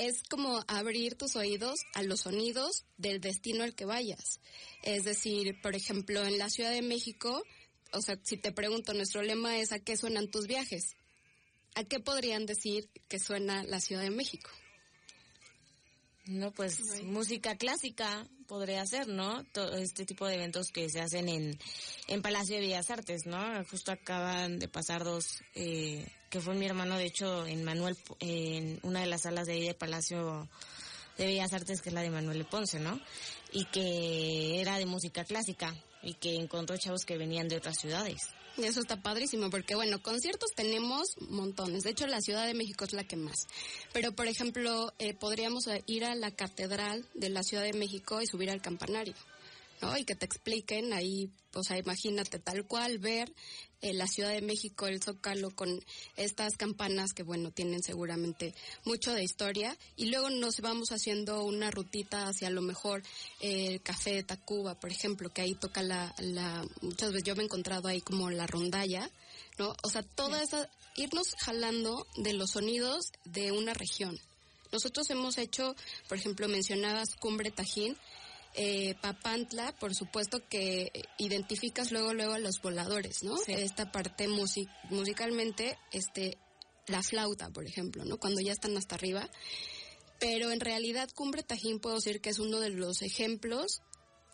es 0.00 0.22
como 0.22 0.64
abrir 0.66 1.14
tus 1.14 1.36
oídos 1.36 1.80
a 1.92 2.02
los 2.02 2.20
sonidos 2.20 2.86
del 2.96 3.20
destino 3.20 3.64
al 3.64 3.74
que 3.74 3.84
vayas. 3.84 4.40
Es 4.82 5.04
decir, 5.04 5.60
por 5.60 5.76
ejemplo, 5.76 6.24
en 6.24 6.38
la 6.38 6.48
Ciudad 6.48 6.70
de 6.70 6.80
México, 6.80 7.44
o 7.92 8.00
sea, 8.00 8.18
si 8.22 8.38
te 8.38 8.50
pregunto, 8.50 8.94
nuestro 8.94 9.22
lema 9.22 9.58
es 9.58 9.72
¿a 9.72 9.78
qué 9.78 9.98
suenan 9.98 10.30
tus 10.30 10.46
viajes? 10.46 10.96
¿A 11.74 11.84
qué 11.84 12.00
podrían 12.00 12.46
decir 12.46 12.88
que 13.08 13.18
suena 13.18 13.62
la 13.64 13.78
Ciudad 13.78 14.02
de 14.02 14.10
México? 14.10 14.50
No, 16.26 16.52
pues 16.52 17.02
música 17.02 17.56
clásica 17.56 18.26
podría 18.46 18.84
ser, 18.86 19.08
¿no? 19.08 19.44
Todo 19.46 19.76
este 19.76 20.04
tipo 20.04 20.26
de 20.26 20.34
eventos 20.34 20.68
que 20.72 20.88
se 20.88 21.00
hacen 21.00 21.28
en, 21.28 21.58
en 22.08 22.22
Palacio 22.22 22.56
de 22.56 22.62
Bellas 22.62 22.90
Artes, 22.90 23.26
¿no? 23.26 23.64
Justo 23.64 23.92
acaban 23.92 24.58
de 24.58 24.68
pasar 24.68 25.02
dos, 25.02 25.42
eh, 25.54 26.06
que 26.28 26.40
fue 26.40 26.54
mi 26.54 26.66
hermano, 26.66 26.96
de 26.96 27.06
hecho, 27.06 27.46
en 27.46 27.64
Manuel, 27.64 27.96
en 28.20 28.78
una 28.82 29.00
de 29.00 29.06
las 29.06 29.22
salas 29.22 29.46
de 29.46 29.54
ahí 29.54 29.66
de 29.66 29.74
Palacio 29.74 30.48
de 31.16 31.26
Bellas 31.26 31.52
Artes, 31.52 31.80
que 31.80 31.88
es 31.88 31.94
la 31.94 32.02
de 32.02 32.10
Manuel 32.10 32.44
Ponce, 32.44 32.78
¿no? 32.80 33.00
Y 33.52 33.64
que 33.66 34.60
era 34.60 34.78
de 34.78 34.86
música 34.86 35.24
clásica 35.24 35.74
y 36.02 36.14
que 36.14 36.34
encontró 36.34 36.76
chavos 36.76 37.04
que 37.04 37.18
venían 37.18 37.48
de 37.48 37.56
otras 37.56 37.78
ciudades. 37.78 38.30
Eso 38.58 38.80
está 38.80 39.00
padrísimo, 39.00 39.48
porque 39.48 39.74
bueno, 39.74 40.02
conciertos 40.02 40.50
tenemos 40.54 41.16
montones. 41.28 41.84
De 41.84 41.90
hecho, 41.90 42.06
la 42.06 42.20
Ciudad 42.20 42.46
de 42.46 42.54
México 42.54 42.84
es 42.84 42.92
la 42.92 43.04
que 43.04 43.16
más. 43.16 43.46
Pero, 43.92 44.12
por 44.12 44.26
ejemplo, 44.26 44.92
eh, 44.98 45.14
podríamos 45.14 45.64
ir 45.86 46.04
a 46.04 46.14
la 46.14 46.30
Catedral 46.30 47.06
de 47.14 47.30
la 47.30 47.42
Ciudad 47.42 47.62
de 47.62 47.72
México 47.72 48.20
y 48.20 48.26
subir 48.26 48.50
al 48.50 48.60
campanario. 48.60 49.14
¿no? 49.80 49.96
Y 49.96 50.04
que 50.04 50.14
te 50.14 50.26
expliquen 50.26 50.92
ahí, 50.92 51.30
o 51.54 51.62
sea, 51.62 51.78
imagínate 51.78 52.38
tal 52.38 52.66
cual 52.66 52.98
ver 52.98 53.32
eh, 53.82 53.94
la 53.94 54.06
Ciudad 54.06 54.30
de 54.30 54.42
México, 54.42 54.86
el 54.86 55.02
Zócalo 55.02 55.50
con 55.50 55.82
estas 56.16 56.56
campanas 56.56 57.12
que, 57.14 57.22
bueno, 57.22 57.50
tienen 57.50 57.82
seguramente 57.82 58.54
mucho 58.84 59.12
de 59.12 59.24
historia. 59.24 59.76
Y 59.96 60.06
luego 60.06 60.30
nos 60.30 60.60
vamos 60.60 60.92
haciendo 60.92 61.44
una 61.44 61.70
rutita 61.70 62.28
hacia 62.28 62.50
lo 62.50 62.62
mejor 62.62 63.02
el 63.40 63.80
Café 63.82 64.14
de 64.14 64.22
Tacuba, 64.22 64.78
por 64.78 64.90
ejemplo, 64.90 65.32
que 65.32 65.42
ahí 65.42 65.54
toca 65.54 65.82
la, 65.82 66.14
la, 66.18 66.64
muchas 66.82 67.12
veces 67.12 67.24
yo 67.24 67.36
me 67.36 67.42
he 67.42 67.46
encontrado 67.46 67.88
ahí 67.88 68.00
como 68.00 68.30
la 68.30 68.46
rondalla, 68.46 69.10
¿no? 69.58 69.74
O 69.82 69.88
sea, 69.88 70.02
toda 70.02 70.42
esa, 70.42 70.68
irnos 70.96 71.34
jalando 71.38 72.06
de 72.16 72.34
los 72.34 72.50
sonidos 72.50 73.12
de 73.24 73.52
una 73.52 73.74
región. 73.74 74.18
Nosotros 74.72 75.08
hemos 75.10 75.38
hecho, 75.38 75.74
por 76.08 76.18
ejemplo, 76.18 76.48
mencionabas 76.48 77.16
Cumbre 77.16 77.50
Tajín, 77.50 77.96
eh, 78.54 78.94
Papantla, 79.00 79.74
por 79.78 79.94
supuesto 79.94 80.46
que 80.48 80.90
identificas 81.18 81.92
luego 81.92 82.14
luego 82.14 82.34
a 82.34 82.38
los 82.38 82.60
voladores, 82.60 83.22
¿no? 83.22 83.36
Esta 83.46 83.92
parte 83.92 84.28
musicalmente, 84.28 85.78
este, 85.92 86.38
la 86.86 87.02
flauta, 87.02 87.50
por 87.50 87.66
ejemplo, 87.66 88.04
¿no? 88.04 88.18
Cuando 88.18 88.40
ya 88.40 88.52
están 88.52 88.76
hasta 88.76 88.96
arriba. 88.96 89.28
Pero 90.18 90.50
en 90.50 90.60
realidad 90.60 91.08
Cumbre 91.14 91.42
Tajín 91.42 91.80
puedo 91.80 91.96
decir 91.96 92.20
que 92.20 92.30
es 92.30 92.38
uno 92.38 92.60
de 92.60 92.70
los 92.70 93.00
ejemplos 93.02 93.80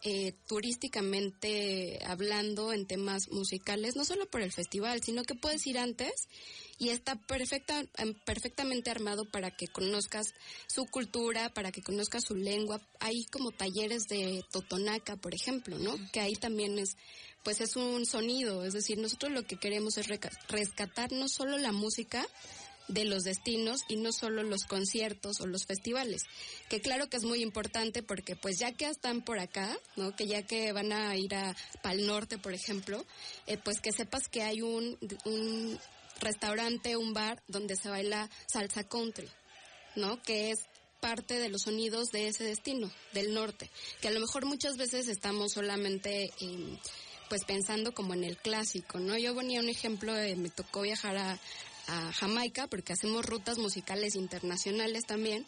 eh, 0.08 0.34
turísticamente 0.46 1.98
hablando 2.06 2.72
en 2.72 2.86
temas 2.86 3.28
musicales, 3.32 3.96
no 3.96 4.04
solo 4.04 4.30
por 4.30 4.40
el 4.40 4.52
festival, 4.52 5.02
sino 5.02 5.24
que 5.24 5.34
puedes 5.34 5.66
ir 5.66 5.78
antes 5.78 6.28
y 6.78 6.90
está 6.90 7.16
perfecta, 7.16 7.84
em, 7.96 8.14
perfectamente 8.24 8.88
armado 8.88 9.28
para 9.28 9.50
que 9.50 9.66
conozcas 9.66 10.28
su 10.68 10.86
cultura, 10.86 11.52
para 11.52 11.72
que 11.72 11.82
conozcas 11.82 12.22
su 12.22 12.36
lengua. 12.36 12.80
Hay 13.00 13.24
como 13.32 13.50
talleres 13.50 14.04
de 14.06 14.44
Totonaca, 14.52 15.16
por 15.16 15.34
ejemplo, 15.34 15.76
¿no? 15.76 15.96
Que 16.12 16.20
ahí 16.20 16.34
también 16.34 16.78
es, 16.78 16.96
pues 17.42 17.60
es 17.60 17.74
un 17.74 18.06
sonido, 18.06 18.64
es 18.64 18.74
decir, 18.74 18.98
nosotros 18.98 19.32
lo 19.32 19.42
que 19.42 19.58
queremos 19.58 19.98
es 19.98 20.06
rescatar 20.48 21.10
no 21.10 21.26
solo 21.28 21.58
la 21.58 21.72
música, 21.72 22.24
de 22.88 23.04
los 23.04 23.24
destinos 23.24 23.80
y 23.88 23.96
no 23.96 24.12
solo 24.12 24.42
los 24.42 24.64
conciertos 24.64 25.40
o 25.40 25.46
los 25.46 25.66
festivales. 25.66 26.22
Que 26.68 26.80
claro 26.80 27.08
que 27.08 27.16
es 27.16 27.24
muy 27.24 27.42
importante 27.42 28.02
porque 28.02 28.36
pues 28.36 28.58
ya 28.58 28.72
que 28.72 28.86
están 28.86 29.22
por 29.22 29.38
acá, 29.38 29.76
¿no? 29.96 30.14
Que 30.14 30.26
ya 30.26 30.42
que 30.42 30.72
van 30.72 30.92
a 30.92 31.16
ir 31.16 31.34
a 31.34 31.56
Pal 31.82 32.06
Norte, 32.06 32.38
por 32.38 32.54
ejemplo, 32.54 33.04
eh, 33.46 33.58
pues 33.58 33.80
que 33.80 33.92
sepas 33.92 34.28
que 34.28 34.42
hay 34.42 34.62
un, 34.62 34.98
un 35.24 35.78
restaurante, 36.20 36.96
un 36.96 37.12
bar 37.12 37.42
donde 37.48 37.76
se 37.76 37.88
baila 37.88 38.30
salsa 38.46 38.84
country, 38.84 39.28
¿no? 39.96 40.22
Que 40.22 40.50
es 40.50 40.60
parte 41.00 41.38
de 41.38 41.48
los 41.48 41.62
sonidos 41.62 42.08
de 42.08 42.28
ese 42.28 42.44
destino, 42.44 42.90
del 43.12 43.34
norte, 43.34 43.70
que 44.00 44.08
a 44.08 44.10
lo 44.10 44.20
mejor 44.20 44.46
muchas 44.46 44.76
veces 44.76 45.08
estamos 45.08 45.52
solamente 45.52 46.32
pues 47.28 47.44
pensando 47.44 47.92
como 47.92 48.14
en 48.14 48.24
el 48.24 48.36
clásico, 48.38 48.98
¿no? 48.98 49.16
Yo 49.18 49.34
ponía 49.34 49.60
un 49.60 49.68
ejemplo, 49.68 50.12
me 50.14 50.48
tocó 50.48 50.82
viajar 50.82 51.16
a, 51.16 51.38
a 51.86 52.12
Jamaica 52.12 52.66
porque 52.66 52.92
hacemos 52.92 53.24
rutas 53.24 53.58
musicales 53.58 54.14
internacionales 54.14 55.04
también 55.06 55.46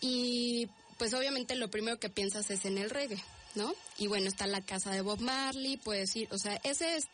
y 0.00 0.68
pues 0.98 1.14
obviamente 1.14 1.54
lo 1.54 1.70
primero 1.70 1.98
que 1.98 2.10
piensas 2.10 2.50
es 2.50 2.64
en 2.64 2.78
el 2.78 2.90
reggae, 2.90 3.22
¿no? 3.54 3.74
Y 3.98 4.06
bueno, 4.06 4.28
está 4.28 4.46
la 4.46 4.64
casa 4.64 4.90
de 4.90 5.00
Bob 5.00 5.20
Marley, 5.20 5.76
puedes 5.76 6.14
ir, 6.16 6.28
o 6.30 6.38
sea, 6.38 6.56
ese 6.64 6.96
es 6.96 7.08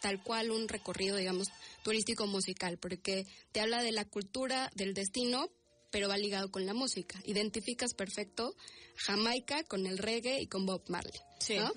tal 0.00 0.22
cual 0.22 0.50
un 0.50 0.68
recorrido, 0.68 1.16
digamos, 1.16 1.48
turístico 1.82 2.26
musical, 2.26 2.78
porque 2.78 3.26
te 3.52 3.60
habla 3.60 3.82
de 3.82 3.92
la 3.92 4.04
cultura, 4.04 4.70
del 4.74 4.94
destino, 4.94 5.50
pero 5.90 6.08
va 6.08 6.16
ligado 6.16 6.50
con 6.50 6.66
la 6.66 6.74
música. 6.74 7.20
Identificas 7.24 7.94
perfecto 7.94 8.54
Jamaica 8.96 9.62
con 9.64 9.86
el 9.86 9.98
reggae 9.98 10.40
y 10.40 10.46
con 10.46 10.66
Bob 10.66 10.82
Marley, 10.88 11.20
¿no? 11.56 11.72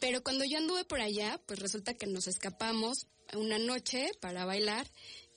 Pero 0.00 0.22
cuando 0.22 0.44
yo 0.44 0.58
anduve 0.58 0.84
por 0.84 1.00
allá, 1.00 1.40
pues 1.46 1.60
resulta 1.60 1.94
que 1.94 2.06
nos 2.06 2.26
escapamos 2.26 3.06
una 3.34 3.58
noche 3.58 4.10
para 4.20 4.44
bailar 4.44 4.86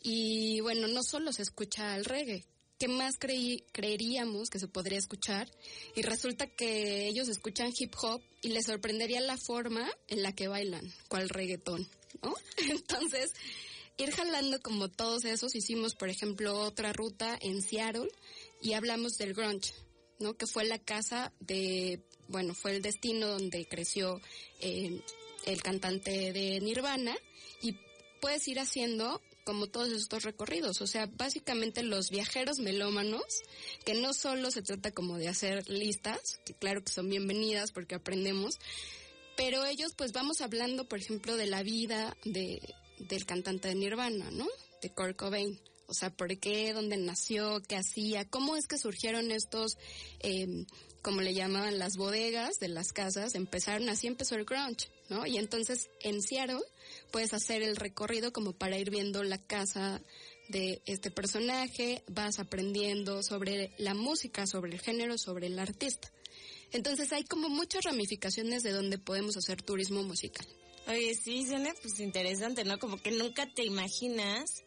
y 0.07 0.59
bueno, 0.59 0.88
no 0.88 1.01
solo 1.01 1.33
se 1.33 1.41
escucha 1.41 1.95
el 1.95 2.05
reggae, 2.05 2.45
¿qué 2.77 2.88
más 2.88 3.15
creí, 3.17 3.65
creeríamos 3.71 4.51
que 4.51 4.59
se 4.59 4.67
podría 4.67 5.00
escuchar? 5.00 5.50
Y 5.95 6.03
resulta 6.03 6.45
que 6.45 7.07
ellos 7.07 7.27
escuchan 7.27 7.74
hip 7.75 7.95
hop 8.00 8.21
y 8.43 8.50
les 8.50 8.67
sorprendería 8.67 9.19
la 9.19 9.35
forma 9.35 9.89
en 10.07 10.21
la 10.21 10.31
que 10.31 10.47
bailan, 10.47 10.93
cual 11.07 11.27
reggaetón, 11.27 11.89
¿no? 12.21 12.35
Entonces, 12.69 13.33
ir 13.97 14.12
jalando 14.12 14.62
como 14.62 14.89
todos 14.89 15.25
esos, 15.25 15.55
hicimos, 15.55 15.95
por 15.95 16.09
ejemplo, 16.09 16.55
otra 16.59 16.93
ruta 16.93 17.35
en 17.41 17.63
Seattle 17.63 18.09
y 18.62 18.74
hablamos 18.74 19.17
del 19.17 19.33
grunge, 19.33 19.74
¿no? 20.19 20.38
Que 20.38 20.45
fue 20.45 20.65
la 20.65 20.77
casa 20.77 21.33
de, 21.39 22.00
bueno, 22.27 22.53
fue 22.53 22.75
el 22.75 22.83
destino 22.83 23.25
donde 23.25 23.65
creció 23.65 24.21
eh, 24.59 25.01
el 25.47 25.63
cantante 25.63 26.31
de 26.31 26.59
Nirvana 26.59 27.17
y 27.63 27.75
puedes 28.21 28.47
ir 28.47 28.59
haciendo 28.59 29.19
como 29.45 29.67
todos 29.67 29.89
estos 29.91 30.23
recorridos. 30.23 30.81
O 30.81 30.87
sea, 30.87 31.05
básicamente 31.05 31.83
los 31.83 32.09
viajeros 32.09 32.59
melómanos, 32.59 33.23
que 33.85 33.93
no 33.93 34.13
solo 34.13 34.51
se 34.51 34.63
trata 34.63 34.91
como 34.91 35.17
de 35.17 35.29
hacer 35.29 35.69
listas, 35.69 36.39
que 36.45 36.53
claro 36.53 36.83
que 36.83 36.91
son 36.91 37.07
bienvenidas 37.07 37.71
porque 37.71 37.95
aprendemos, 37.95 38.59
pero 39.37 39.63
ellos 39.65 39.93
pues 39.95 40.11
vamos 40.11 40.41
hablando, 40.41 40.89
por 40.89 40.99
ejemplo, 40.99 41.37
de 41.37 41.45
la 41.45 41.63
vida 41.63 42.17
de, 42.25 42.61
del 42.97 43.25
cantante 43.25 43.69
de 43.69 43.75
Nirvana, 43.75 44.31
¿no? 44.31 44.47
De 44.81 44.89
Kurt 44.89 45.15
Cobain. 45.15 45.59
O 45.87 45.93
sea, 45.93 46.09
¿por 46.09 46.35
qué? 46.39 46.73
¿Dónde 46.73 46.97
nació? 46.97 47.61
¿Qué 47.61 47.75
hacía? 47.75 48.25
¿Cómo 48.25 48.55
es 48.55 48.65
que 48.67 48.79
surgieron 48.79 49.29
estos, 49.29 49.77
eh, 50.21 50.65
como 51.03 51.21
le 51.21 51.35
llamaban, 51.35 51.77
las 51.77 51.95
bodegas 51.95 52.59
de 52.59 52.69
las 52.69 52.91
casas? 52.91 53.35
Empezaron, 53.35 53.87
así 53.89 54.07
empezó 54.07 54.33
el 54.35 54.45
grunge. 54.45 54.89
¿no? 55.09 55.25
Y 55.25 55.37
entonces 55.37 55.89
en 56.01 56.21
Seattle 56.21 56.63
puedes 57.12 57.33
hacer 57.33 57.62
el 57.62 57.75
recorrido 57.75 58.33
como 58.33 58.53
para 58.53 58.77
ir 58.77 58.89
viendo 58.89 59.24
la 59.24 59.38
casa 59.38 60.01
de 60.50 60.81
este 60.85 61.12
personaje, 61.12 62.03
vas 62.07 62.39
aprendiendo 62.39 63.24
sobre 63.24 63.71
la 63.77 63.93
música, 63.93 64.45
sobre 64.45 64.74
el 64.74 64.79
género, 64.79 65.17
sobre 65.17 65.47
el 65.47 65.57
artista. 65.59 66.12
Entonces 66.71 67.12
hay 67.13 67.24
como 67.24 67.50
muchas 67.50 67.83
ramificaciones 67.83 68.63
de 68.63 68.71
donde 68.71 68.97
podemos 68.97 69.38
hacer 69.38 69.62
turismo 69.62 70.03
musical. 70.03 70.45
Oye, 70.88 71.15
sí, 71.15 71.47
suena 71.47 71.74
pues 71.81 72.00
interesante, 72.00 72.63
¿no? 72.63 72.77
Como 72.79 73.01
que 73.01 73.12
nunca 73.12 73.51
te 73.51 73.63
imaginas 73.63 74.63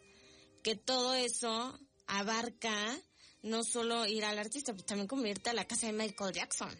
que 0.62 0.74
todo 0.74 1.14
eso 1.14 1.78
abarca 2.06 2.98
no 3.42 3.62
solo 3.62 4.06
ir 4.06 4.24
al 4.24 4.38
artista, 4.38 4.72
pues 4.72 4.84
también 4.84 5.06
como 5.06 5.26
irte 5.26 5.50
a 5.50 5.54
la 5.54 5.66
casa 5.66 5.86
de 5.86 5.92
Michael 5.92 6.34
Jackson. 6.34 6.70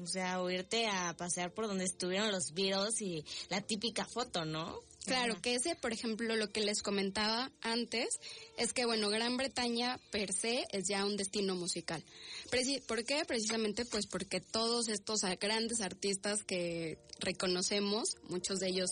O 0.00 0.06
sea, 0.06 0.42
o 0.42 0.50
irte 0.50 0.86
a 0.86 1.14
pasear 1.16 1.52
por 1.54 1.68
donde 1.68 1.84
estuvieron 1.84 2.32
los 2.32 2.52
Beatles 2.52 3.00
y 3.00 3.24
la 3.48 3.60
típica 3.60 4.04
foto, 4.04 4.44
¿no? 4.44 4.80
Claro, 5.04 5.40
que 5.42 5.54
ese, 5.54 5.76
por 5.76 5.92
ejemplo, 5.92 6.34
lo 6.34 6.50
que 6.50 6.62
les 6.62 6.82
comentaba 6.82 7.52
antes, 7.60 8.08
es 8.56 8.72
que, 8.72 8.86
bueno, 8.86 9.10
Gran 9.10 9.36
Bretaña 9.36 10.00
per 10.10 10.32
se 10.32 10.64
es 10.72 10.88
ya 10.88 11.04
un 11.04 11.18
destino 11.18 11.54
musical. 11.54 12.02
¿Por 12.86 13.04
qué? 13.04 13.22
Precisamente 13.26 13.84
pues 13.84 14.06
porque 14.06 14.40
todos 14.40 14.88
estos 14.88 15.20
grandes 15.40 15.82
artistas 15.82 16.42
que 16.44 16.98
reconocemos, 17.20 18.16
muchos 18.28 18.60
de 18.60 18.68
ellos 18.68 18.90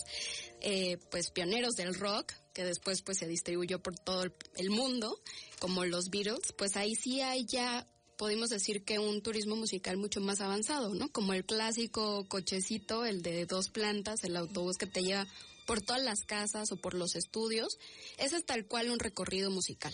eh, 0.61 0.97
pues 1.09 1.31
pioneros 1.31 1.73
del 1.73 1.95
rock, 1.95 2.33
que 2.53 2.63
después 2.63 3.01
pues 3.01 3.17
se 3.17 3.27
distribuyó 3.27 3.81
por 3.81 3.97
todo 3.97 4.25
el 4.55 4.69
mundo, 4.69 5.19
como 5.59 5.85
los 5.85 6.09
Beatles, 6.11 6.53
pues 6.57 6.75
ahí 6.75 6.93
sí 6.93 7.21
hay 7.21 7.45
ya 7.45 7.87
podemos 8.17 8.49
decir 8.49 8.83
que 8.83 8.99
un 8.99 9.21
turismo 9.21 9.55
musical 9.55 9.97
mucho 9.97 10.21
más 10.21 10.41
avanzado, 10.41 10.93
¿no? 10.93 11.09
Como 11.11 11.33
el 11.33 11.43
clásico 11.43 12.25
cochecito, 12.27 13.05
el 13.05 13.23
de 13.23 13.45
dos 13.47 13.69
plantas, 13.69 14.23
el 14.23 14.37
autobús 14.37 14.77
que 14.77 14.85
te 14.85 15.01
lleva 15.01 15.27
por 15.65 15.81
todas 15.81 16.01
las 16.01 16.21
casas 16.25 16.71
o 16.71 16.77
por 16.77 16.93
los 16.93 17.15
estudios. 17.15 17.77
Ese 18.17 18.37
es 18.37 18.45
tal 18.45 18.65
cual 18.65 18.91
un 18.91 18.99
recorrido 18.99 19.51
musical, 19.51 19.93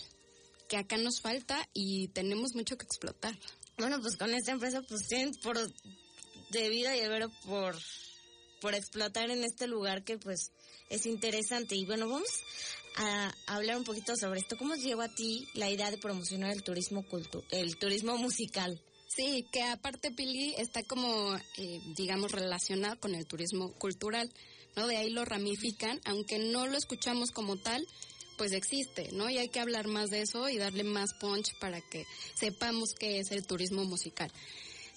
que 0.68 0.76
acá 0.76 0.96
nos 0.96 1.20
falta 1.20 1.68
y 1.72 2.08
tenemos 2.08 2.54
mucho 2.54 2.76
que 2.76 2.84
explotar. 2.84 3.38
Bueno, 3.78 4.00
pues 4.00 4.16
con 4.16 4.34
esta 4.34 4.52
empresa 4.52 4.82
pues 4.82 5.06
tienen 5.08 5.34
por 5.42 5.58
de 6.50 6.68
vida 6.68 6.96
y 6.96 7.00
de 7.00 7.28
por, 7.46 7.76
por 8.60 8.74
explotar 8.74 9.30
en 9.30 9.44
este 9.44 9.66
lugar 9.66 10.04
que 10.04 10.18
pues 10.18 10.52
es 10.88 11.06
interesante. 11.06 11.76
Y 11.76 11.86
bueno, 11.86 12.08
vamos 12.08 12.28
a 12.96 13.32
hablar 13.46 13.76
un 13.76 13.84
poquito 13.84 14.16
sobre 14.16 14.40
esto. 14.40 14.56
¿Cómo 14.58 14.74
llegó 14.74 15.02
a 15.02 15.08
ti 15.08 15.48
la 15.54 15.70
idea 15.70 15.90
de 15.90 15.98
promocionar 15.98 16.50
el 16.52 16.62
turismo 16.62 17.06
cultu 17.06 17.42
el 17.50 17.76
turismo 17.78 18.16
musical? 18.18 18.80
Sí, 19.06 19.46
que 19.50 19.62
aparte 19.62 20.12
Pili 20.12 20.54
está 20.56 20.84
como, 20.84 21.34
eh, 21.58 21.80
digamos, 21.96 22.30
relacionado 22.30 23.00
con 23.00 23.14
el 23.16 23.26
turismo 23.26 23.72
cultural, 23.72 24.32
¿no? 24.76 24.86
De 24.86 24.96
ahí 24.96 25.10
lo 25.10 25.24
ramifican, 25.24 26.00
aunque 26.04 26.38
no 26.38 26.66
lo 26.66 26.76
escuchamos 26.76 27.30
como 27.30 27.56
tal, 27.56 27.86
pues 28.36 28.52
existe, 28.52 29.10
¿no? 29.12 29.28
Y 29.28 29.38
hay 29.38 29.48
que 29.48 29.60
hablar 29.60 29.86
más 29.86 30.08
de 30.10 30.22
eso 30.22 30.48
y 30.48 30.56
darle 30.56 30.82
más 30.82 31.12
punch 31.20 31.58
para 31.60 31.80
que 31.80 32.06
sepamos 32.34 32.94
qué 32.98 33.18
es 33.18 33.32
el 33.32 33.46
turismo 33.46 33.84
musical. 33.84 34.32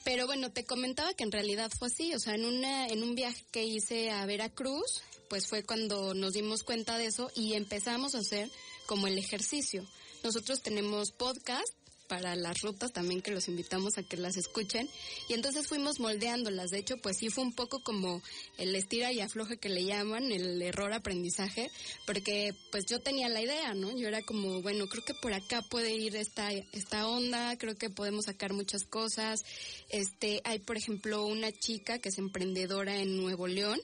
Pero 0.04 0.28
bueno, 0.28 0.52
te 0.52 0.66
comentaba 0.66 1.14
que 1.14 1.24
en 1.24 1.32
realidad 1.32 1.72
fue 1.78 1.88
así, 1.88 2.14
o 2.14 2.20
sea, 2.20 2.36
en 2.36 2.46
una 2.46 2.88
en 2.88 3.04
un 3.04 3.16
viaje 3.16 3.44
que 3.52 3.64
hice 3.64 4.12
a 4.12 4.26
Veracruz, 4.26 5.02
pues 5.30 5.48
fue 5.48 5.64
cuando 5.64 6.14
nos 6.14 6.34
dimos 6.34 6.64
cuenta 6.64 6.98
de 6.98 7.08
eso 7.08 7.32
y 7.36 7.54
empezamos 7.54 8.16
a 8.16 8.20
hacer 8.20 8.50
como 8.86 9.08
el 9.08 9.18
ejercicio. 9.18 9.86
Nosotros 10.24 10.62
tenemos 10.62 11.12
podcast 11.12 11.74
para 12.14 12.36
las 12.36 12.62
rutas 12.62 12.94
también 12.94 13.24
que 13.24 13.32
los 13.32 13.48
invitamos 13.48 13.98
a 13.98 14.04
que 14.04 14.18
las 14.18 14.38
escuchen. 14.38 14.88
Y 15.30 15.34
entonces 15.34 15.66
fuimos 15.66 16.00
moldeándolas. 16.00 16.70
De 16.70 16.78
hecho, 16.78 16.98
pues 16.98 17.18
sí 17.18 17.32
fue 17.32 17.44
un 17.44 17.54
poco 17.54 17.80
como 17.80 18.22
el 18.60 18.76
estira 18.76 19.12
y 19.12 19.20
afloje 19.20 19.58
que 19.58 19.68
le 19.68 19.84
llaman, 19.84 20.32
el 20.32 20.62
error 20.62 20.94
aprendizaje, 20.94 21.72
porque 22.06 22.54
pues 22.72 22.86
yo 22.86 23.00
tenía 23.00 23.30
la 23.30 23.42
idea, 23.42 23.74
¿no? 23.74 23.98
Yo 23.98 24.10
era 24.10 24.22
como, 24.22 24.62
bueno, 24.62 24.86
creo 24.86 25.04
que 25.04 25.16
por 25.16 25.34
acá 25.34 25.64
puede 25.64 25.96
ir 25.96 26.16
esta, 26.16 26.52
esta 26.52 27.08
onda, 27.08 27.58
creo 27.58 27.76
que 27.78 27.90
podemos 27.90 28.26
sacar 28.26 28.54
muchas 28.54 28.84
cosas. 28.84 29.44
Este, 29.90 30.40
hay 30.44 30.60
por 30.60 30.78
ejemplo 30.78 31.26
una 31.26 31.52
chica 31.52 31.98
que 31.98 32.10
es 32.10 32.20
emprendedora 32.20 32.96
en 32.98 33.18
Nuevo 33.18 33.48
León 33.48 33.82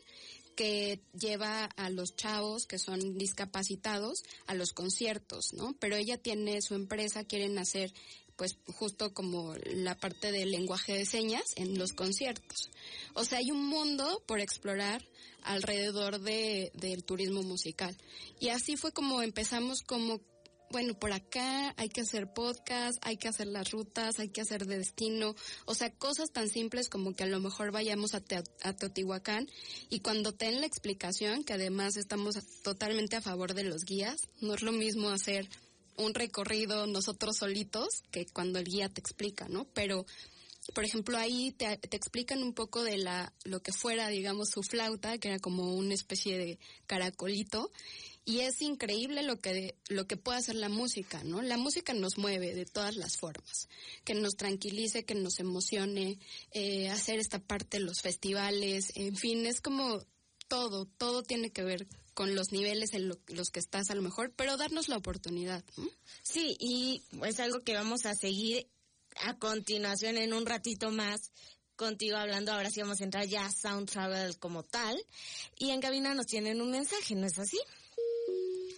que 0.59 0.99
lleva 1.17 1.63
a 1.77 1.89
los 1.89 2.17
chavos 2.17 2.65
que 2.65 2.79
son 2.79 3.17
discapacitados 3.17 4.23
a 4.45 4.55
los 4.55 4.73
conciertos, 4.73 5.53
¿no? 5.53 5.73
Pero 5.79 5.95
ella 5.95 6.17
tiene 6.17 6.61
su 6.61 6.75
empresa, 6.75 7.23
quieren 7.23 7.57
hacer 7.57 7.93
pues 8.35 8.57
justo 8.65 9.13
como 9.13 9.55
la 9.63 9.95
parte 9.97 10.33
del 10.33 10.51
lenguaje 10.51 10.97
de 10.97 11.05
señas 11.05 11.43
en 11.55 11.79
los 11.79 11.93
conciertos. 11.93 12.69
O 13.13 13.23
sea, 13.23 13.37
hay 13.37 13.51
un 13.51 13.67
mundo 13.67 14.21
por 14.25 14.41
explorar 14.41 15.01
alrededor 15.43 16.19
de, 16.19 16.73
del 16.73 17.05
turismo 17.05 17.41
musical. 17.41 17.95
Y 18.41 18.49
así 18.49 18.75
fue 18.75 18.91
como 18.91 19.21
empezamos 19.21 19.79
como 19.79 20.19
bueno, 20.71 20.93
por 20.93 21.11
acá 21.11 21.73
hay 21.77 21.89
que 21.89 22.01
hacer 22.01 22.31
podcast, 22.31 22.97
hay 23.01 23.17
que 23.17 23.27
hacer 23.27 23.47
las 23.47 23.71
rutas, 23.71 24.19
hay 24.19 24.29
que 24.29 24.41
hacer 24.41 24.65
de 24.65 24.77
destino, 24.77 25.35
o 25.65 25.73
sea, 25.73 25.91
cosas 25.91 26.31
tan 26.31 26.49
simples 26.49 26.89
como 26.89 27.13
que 27.13 27.23
a 27.23 27.27
lo 27.27 27.39
mejor 27.39 27.71
vayamos 27.71 28.13
a, 28.13 28.21
a 28.63 28.73
Teotihuacán 28.73 29.47
y 29.89 29.99
cuando 30.01 30.33
te 30.33 30.45
den 30.45 30.61
la 30.61 30.67
explicación, 30.67 31.43
que 31.43 31.53
además 31.53 31.97
estamos 31.97 32.35
totalmente 32.63 33.15
a 33.15 33.21
favor 33.21 33.53
de 33.53 33.63
los 33.63 33.83
guías, 33.83 34.17
no 34.41 34.53
es 34.53 34.61
lo 34.61 34.71
mismo 34.71 35.09
hacer 35.09 35.49
un 35.97 36.13
recorrido 36.13 36.87
nosotros 36.87 37.37
solitos 37.37 37.87
que 38.11 38.25
cuando 38.27 38.59
el 38.59 38.65
guía 38.65 38.89
te 38.89 39.01
explica, 39.01 39.47
¿no? 39.49 39.65
Pero 39.73 40.05
por 40.73 40.83
ejemplo, 40.83 41.17
ahí 41.17 41.51
te, 41.51 41.77
te, 41.77 41.97
explican 41.97 42.43
un 42.43 42.53
poco 42.53 42.83
de 42.83 42.97
la, 42.97 43.33
lo 43.43 43.61
que 43.61 43.71
fuera, 43.71 44.07
digamos, 44.09 44.49
su 44.49 44.61
flauta, 44.61 45.17
que 45.17 45.29
era 45.29 45.39
como 45.39 45.73
una 45.73 45.93
especie 45.93 46.37
de 46.37 46.59
caracolito, 46.85 47.71
y 48.29 48.41
es 48.41 48.61
increíble 48.61 49.23
lo 49.23 49.39
que 49.39 49.75
lo 49.87 50.05
que 50.05 50.15
puede 50.15 50.37
hacer 50.37 50.53
la 50.53 50.69
música, 50.69 51.23
¿no? 51.23 51.41
La 51.41 51.57
música 51.57 51.93
nos 51.95 52.19
mueve 52.19 52.53
de 52.53 52.67
todas 52.67 52.95
las 52.95 53.17
formas, 53.17 53.67
que 54.03 54.13
nos 54.13 54.35
tranquilice, 54.35 55.03
que 55.03 55.15
nos 55.15 55.39
emocione, 55.39 56.19
eh, 56.51 56.89
hacer 56.89 57.17
esta 57.17 57.39
parte 57.39 57.79
de 57.79 57.85
los 57.85 58.01
festivales, 58.01 58.91
en 58.93 59.15
fin, 59.15 59.47
es 59.47 59.61
como 59.61 60.03
todo, 60.47 60.85
todo 60.85 61.23
tiene 61.23 61.49
que 61.49 61.63
ver 61.63 61.87
con 62.13 62.35
los 62.35 62.51
niveles 62.51 62.93
en 62.93 63.07
los 63.07 63.49
que 63.49 63.59
estás 63.59 63.89
a 63.89 63.95
lo 63.95 64.03
mejor, 64.03 64.31
pero 64.35 64.57
darnos 64.57 64.89
la 64.89 64.97
oportunidad. 64.97 65.63
Sí, 66.21 66.55
y 66.59 67.01
es 67.25 67.39
algo 67.39 67.61
que 67.61 67.73
vamos 67.73 68.05
a 68.05 68.13
seguir 68.13 68.67
a 69.23 69.39
continuación 69.39 70.17
en 70.17 70.33
un 70.33 70.45
ratito 70.45 70.91
más 70.91 71.31
contigo 71.75 72.17
hablando. 72.17 72.51
Ahora 72.51 72.69
sí 72.69 72.81
vamos 72.81 73.01
a 73.01 73.05
entrar 73.05 73.25
ya 73.25 73.47
a 73.47 73.51
Sound 73.51 73.89
Travel 73.89 74.37
como 74.37 74.61
tal. 74.61 75.03
Y 75.57 75.71
en 75.71 75.81
cabina 75.81 76.13
nos 76.13 76.27
tienen 76.27 76.61
un 76.61 76.69
mensaje, 76.69 77.15
¿no 77.15 77.25
es 77.25 77.39
así? 77.39 77.57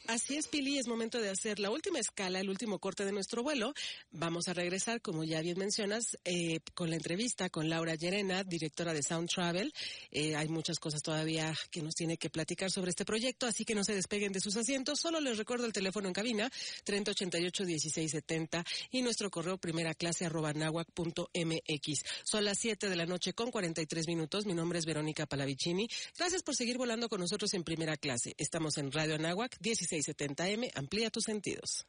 Así 0.07 0.35
es, 0.35 0.47
Pili, 0.47 0.77
es 0.77 0.87
momento 0.87 1.19
de 1.19 1.29
hacer 1.29 1.59
la 1.59 1.69
última 1.69 1.99
escala, 1.99 2.39
el 2.39 2.49
último 2.49 2.79
corte 2.79 3.05
de 3.05 3.11
nuestro 3.11 3.43
vuelo. 3.43 3.73
Vamos 4.11 4.47
a 4.47 4.53
regresar, 4.53 4.99
como 4.99 5.23
ya 5.23 5.41
bien 5.41 5.57
mencionas, 5.57 6.17
eh, 6.25 6.59
con 6.73 6.89
la 6.89 6.95
entrevista 6.95 7.49
con 7.49 7.69
Laura 7.69 7.95
Llerena, 7.95 8.43
directora 8.43 8.93
de 8.93 9.03
Sound 9.03 9.29
Travel. 9.29 9.71
Eh, 10.09 10.35
hay 10.35 10.49
muchas 10.49 10.79
cosas 10.79 11.01
todavía 11.03 11.55
que 11.69 11.81
nos 11.81 11.93
tiene 11.93 12.17
que 12.17 12.29
platicar 12.29 12.71
sobre 12.71 12.89
este 12.89 13.05
proyecto, 13.05 13.45
así 13.45 13.63
que 13.63 13.75
no 13.75 13.83
se 13.83 13.93
despeguen 13.93 14.33
de 14.33 14.41
sus 14.41 14.57
asientos. 14.57 14.99
Solo 14.99 15.21
les 15.21 15.37
recuerdo 15.37 15.65
el 15.65 15.73
teléfono 15.73 16.07
en 16.07 16.13
cabina, 16.13 16.51
3088-1670 16.85 18.65
y 18.91 19.03
nuestro 19.03 19.29
correo 19.29 19.57
primera 19.57 19.93
clase 19.93 20.25
arroba 20.25 20.51
mx. 20.53 22.03
Son 22.23 22.43
las 22.43 22.57
7 22.59 22.89
de 22.89 22.95
la 22.95 23.05
noche 23.05 23.33
con 23.33 23.51
43 23.51 24.07
minutos. 24.07 24.45
Mi 24.45 24.53
nombre 24.53 24.79
es 24.79 24.85
Verónica 24.85 25.27
Palavicini. 25.27 25.87
Gracias 26.17 26.41
por 26.43 26.55
seguir 26.55 26.77
volando 26.77 27.07
con 27.07 27.21
nosotros 27.21 27.53
en 27.53 27.63
primera 27.63 27.97
clase. 27.97 28.33
Estamos 28.37 28.77
en 28.77 28.91
Radio 28.91 29.15
Anáhuac 29.15 29.57
16 29.59 29.90
70M 29.99 30.71
amplía 30.75 31.09
tus 31.09 31.25
sentidos. 31.25 31.85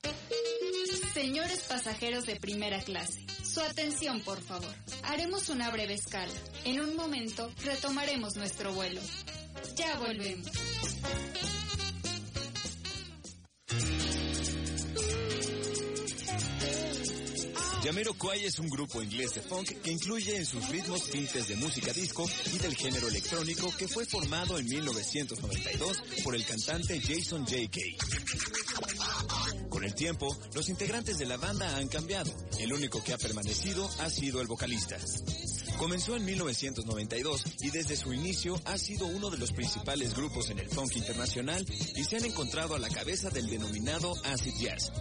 Señores 1.15 1.61
pasajeros 1.69 2.27
de 2.27 2.37
primera 2.37 2.81
clase, 2.81 3.25
su 3.45 3.61
atención 3.61 4.21
por 4.23 4.41
favor. 4.41 4.75
Haremos 5.05 5.49
una 5.49 5.71
breve 5.71 5.95
escala. 5.95 6.33
En 6.65 6.81
un 6.81 6.97
momento 6.97 7.51
retomaremos 7.65 8.37
nuestro 8.37 8.73
vuelo. 8.73 9.01
Ya 9.77 9.99
volvemos. 9.99 10.51
Jamiroquai 17.83 18.45
es 18.45 18.61
un 18.61 18.69
grupo 18.69 19.03
inglés 19.03 19.35
de 19.35 19.43
funk 19.43 19.69
que 19.83 19.91
incluye 19.91 20.37
en 20.37 20.47
sus 20.47 20.69
ritmos 20.69 21.03
tintes 21.11 21.49
de 21.49 21.57
música 21.57 21.93
disco 21.93 22.25
y 22.53 22.59
del 22.59 22.77
género 22.77 23.09
electrónico 23.09 23.75
que 23.77 23.89
fue 23.89 24.07
formado 24.07 24.57
en 24.57 24.69
1992 24.69 26.03
por 26.23 26.37
el 26.37 26.47
cantante 26.47 27.01
Jason 27.01 27.45
J.K. 27.45 27.81
Con 29.69 29.83
el 29.83 29.95
tiempo, 29.95 30.37
los 30.55 30.69
integrantes 30.69 31.19
de 31.19 31.27
la 31.27 31.37
banda 31.39 31.77
han 31.77 31.89
cambiado. 31.89 32.33
El 32.61 32.73
único 32.73 33.03
que 33.03 33.15
ha 33.15 33.19
permanecido 33.19 33.91
ha 33.99 34.09
sido 34.11 34.41
el 34.41 34.47
vocalista. 34.47 34.97
Comenzó 35.77 36.15
en 36.15 36.25
1992 36.25 37.45
y 37.63 37.71
desde 37.71 37.97
su 37.97 38.13
inicio 38.13 38.61
ha 38.65 38.79
sido 38.79 39.07
uno 39.07 39.29
de 39.29 39.39
los 39.39 39.51
principales 39.51 40.15
grupos 40.15 40.51
en 40.51 40.61
el 40.61 40.69
funk 40.69 40.95
internacional 40.95 41.67
y 41.97 42.05
se 42.05 42.17
han 42.17 42.27
encontrado 42.27 42.77
a 42.77 42.79
la 42.79 42.91
cabeza 42.91 43.29
del 43.31 43.49
denominado 43.49 44.15
acid 44.25 44.55
jazz. 44.61 44.93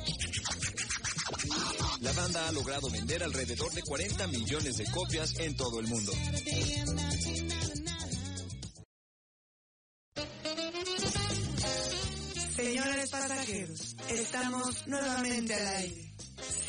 La 2.02 2.12
banda 2.14 2.48
ha 2.48 2.52
logrado 2.52 2.90
vender 2.90 3.24
alrededor 3.24 3.72
de 3.74 3.84
40 3.84 4.28
millones 4.28 4.78
de 4.78 4.86
copias 4.90 5.38
en 5.38 5.56
todo 5.56 5.80
el 5.80 5.88
mundo. 5.88 6.12
Señores 12.56 13.10
pasajeros, 13.12 13.96
estamos 14.10 14.88
nuevamente 14.88 15.54
al 15.54 15.68
aire. 15.78 16.12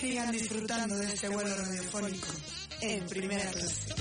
Sigan 0.01 0.33
disfrutando 0.33 0.97
de 0.97 1.07
este 1.07 1.29
vuelo 1.31 1.57
radiofónico 1.57 2.29
en 2.83 3.07
primera 3.07 3.51
clase. 3.53 3.95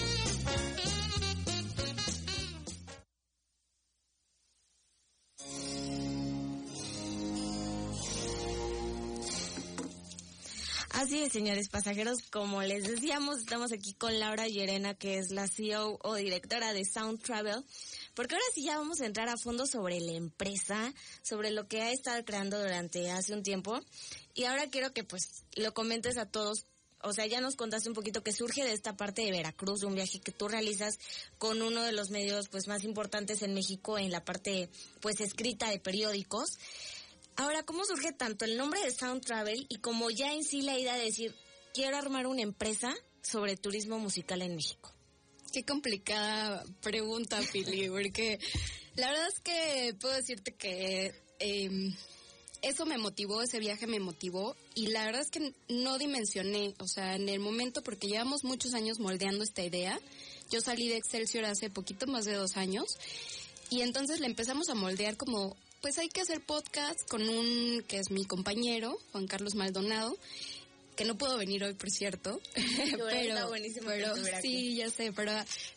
Es, 11.21 11.33
señores 11.33 11.69
pasajeros, 11.69 12.23
como 12.31 12.63
les 12.63 12.83
decíamos, 12.83 13.37
estamos 13.37 13.71
aquí 13.71 13.93
con 13.93 14.19
Laura 14.19 14.47
Llerena, 14.47 14.95
que 14.95 15.19
es 15.19 15.29
la 15.29 15.47
CEO 15.47 15.99
o 16.01 16.15
directora 16.15 16.73
de 16.73 16.83
Sound 16.83 17.21
Travel, 17.21 17.63
porque 18.15 18.33
ahora 18.33 18.45
sí 18.55 18.63
ya 18.63 18.79
vamos 18.79 19.01
a 19.01 19.05
entrar 19.05 19.29
a 19.29 19.37
fondo 19.37 19.67
sobre 19.67 19.99
la 19.99 20.13
empresa, 20.13 20.91
sobre 21.21 21.51
lo 21.51 21.67
que 21.67 21.83
ha 21.83 21.91
estado 21.91 22.25
creando 22.25 22.59
durante 22.59 23.11
hace 23.11 23.33
un 23.33 23.43
tiempo, 23.43 23.79
y 24.33 24.45
ahora 24.45 24.67
quiero 24.71 24.93
que 24.93 25.03
pues 25.03 25.43
lo 25.55 25.75
comentes 25.75 26.17
a 26.17 26.25
todos. 26.25 26.65
O 27.03 27.13
sea, 27.13 27.27
ya 27.27 27.39
nos 27.39 27.55
contaste 27.55 27.89
un 27.89 27.95
poquito 27.95 28.23
que 28.23 28.31
surge 28.31 28.63
de 28.63 28.73
esta 28.73 28.97
parte 28.97 29.21
de 29.21 29.31
Veracruz, 29.31 29.83
un 29.83 29.93
viaje 29.93 30.21
que 30.21 30.31
tú 30.31 30.47
realizas 30.47 30.97
con 31.37 31.61
uno 31.61 31.83
de 31.83 31.91
los 31.91 32.09
medios 32.09 32.47
pues 32.49 32.67
más 32.67 32.83
importantes 32.83 33.43
en 33.43 33.53
México 33.53 33.99
en 33.99 34.11
la 34.11 34.25
parte 34.25 34.69
pues 35.01 35.19
escrita 35.19 35.69
de 35.69 35.79
periódicos. 35.79 36.57
Ahora, 37.35 37.63
¿cómo 37.63 37.85
surge 37.85 38.11
tanto 38.11 38.45
el 38.45 38.57
nombre 38.57 38.81
de 38.81 38.91
Sound 38.91 39.23
Travel 39.23 39.65
y 39.69 39.77
como 39.77 40.09
ya 40.09 40.33
en 40.33 40.43
sí 40.43 40.61
la 40.61 40.77
idea 40.77 40.95
de 40.95 41.05
decir, 41.05 41.35
quiero 41.73 41.97
armar 41.97 42.27
una 42.27 42.41
empresa 42.41 42.93
sobre 43.21 43.57
turismo 43.57 43.99
musical 43.99 44.41
en 44.41 44.55
México? 44.55 44.93
Qué 45.51 45.65
complicada 45.65 46.63
pregunta, 46.81 47.39
Pili, 47.51 47.89
porque 47.89 48.39
la 48.95 49.11
verdad 49.11 49.27
es 49.27 49.39
que 49.39 49.95
puedo 49.99 50.13
decirte 50.15 50.53
que 50.53 51.13
eh, 51.39 51.93
eso 52.61 52.85
me 52.85 52.97
motivó, 52.97 53.41
ese 53.41 53.59
viaje 53.59 53.87
me 53.87 53.99
motivó 53.99 54.55
y 54.75 54.87
la 54.87 55.05
verdad 55.05 55.21
es 55.21 55.29
que 55.29 55.53
no 55.67 55.97
dimensioné, 55.97 56.75
o 56.79 56.87
sea, 56.87 57.15
en 57.15 57.27
el 57.27 57.39
momento, 57.39 57.81
porque 57.81 58.07
llevamos 58.07 58.43
muchos 58.43 58.73
años 58.73 58.99
moldeando 58.99 59.43
esta 59.43 59.63
idea, 59.63 59.99
yo 60.51 60.61
salí 60.61 60.87
de 60.87 60.97
Excelsior 60.97 61.45
hace 61.45 61.69
poquito 61.69 62.07
más 62.07 62.25
de 62.25 62.33
dos 62.33 62.57
años 62.57 62.85
y 63.69 63.81
entonces 63.81 64.19
le 64.19 64.27
empezamos 64.27 64.69
a 64.69 64.75
moldear 64.75 65.17
como 65.17 65.55
pues 65.81 65.97
hay 65.97 66.09
que 66.09 66.21
hacer 66.21 66.41
podcast 66.41 66.99
con 67.09 67.27
un 67.27 67.83
que 67.87 67.97
es 67.97 68.11
mi 68.11 68.25
compañero, 68.25 68.99
Juan 69.11 69.27
Carlos 69.27 69.55
Maldonado, 69.55 70.15
que 70.95 71.05
no 71.05 71.17
puedo 71.17 71.37
venir 71.37 71.63
hoy, 71.63 71.73
por 71.73 71.89
cierto. 71.89 72.39
pero 73.09 73.47
buenísimo 73.47 73.87
pero 73.87 74.13
sí, 74.41 74.75
ya 74.75 74.91
sé, 74.91 75.11
pero 75.11 75.31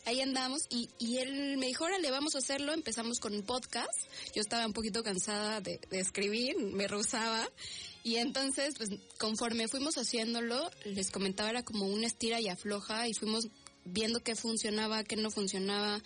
ahí 0.05 0.21
andamos 0.21 0.61
y, 0.69 0.89
y 0.99 1.17
él 1.17 1.57
me 1.57 1.65
dijo, 1.65 1.85
órale, 1.85 2.11
vamos 2.11 2.35
a 2.35 2.37
hacerlo. 2.37 2.73
Empezamos 2.73 3.19
con 3.19 3.33
un 3.33 3.41
podcast. 3.41 3.89
Yo 4.35 4.41
estaba 4.41 4.65
un 4.67 4.73
poquito 4.73 5.03
cansada 5.03 5.59
de, 5.61 5.79
de 5.89 5.99
escribir, 5.99 6.55
me 6.57 6.87
rehusaba. 6.87 7.49
Y 8.03 8.17
entonces, 8.17 8.75
pues 8.77 8.91
conforme 9.17 9.67
fuimos 9.67 9.95
haciéndolo, 9.97 10.69
les 10.83 11.09
comentaba, 11.09 11.49
era 11.49 11.63
como 11.63 11.87
una 11.87 12.05
estira 12.05 12.39
y 12.39 12.47
afloja 12.47 13.07
y 13.07 13.13
fuimos 13.15 13.47
viendo 13.85 14.21
qué 14.21 14.35
funcionaba, 14.35 15.03
qué 15.03 15.15
no 15.15 15.31
funcionaba. 15.31 16.03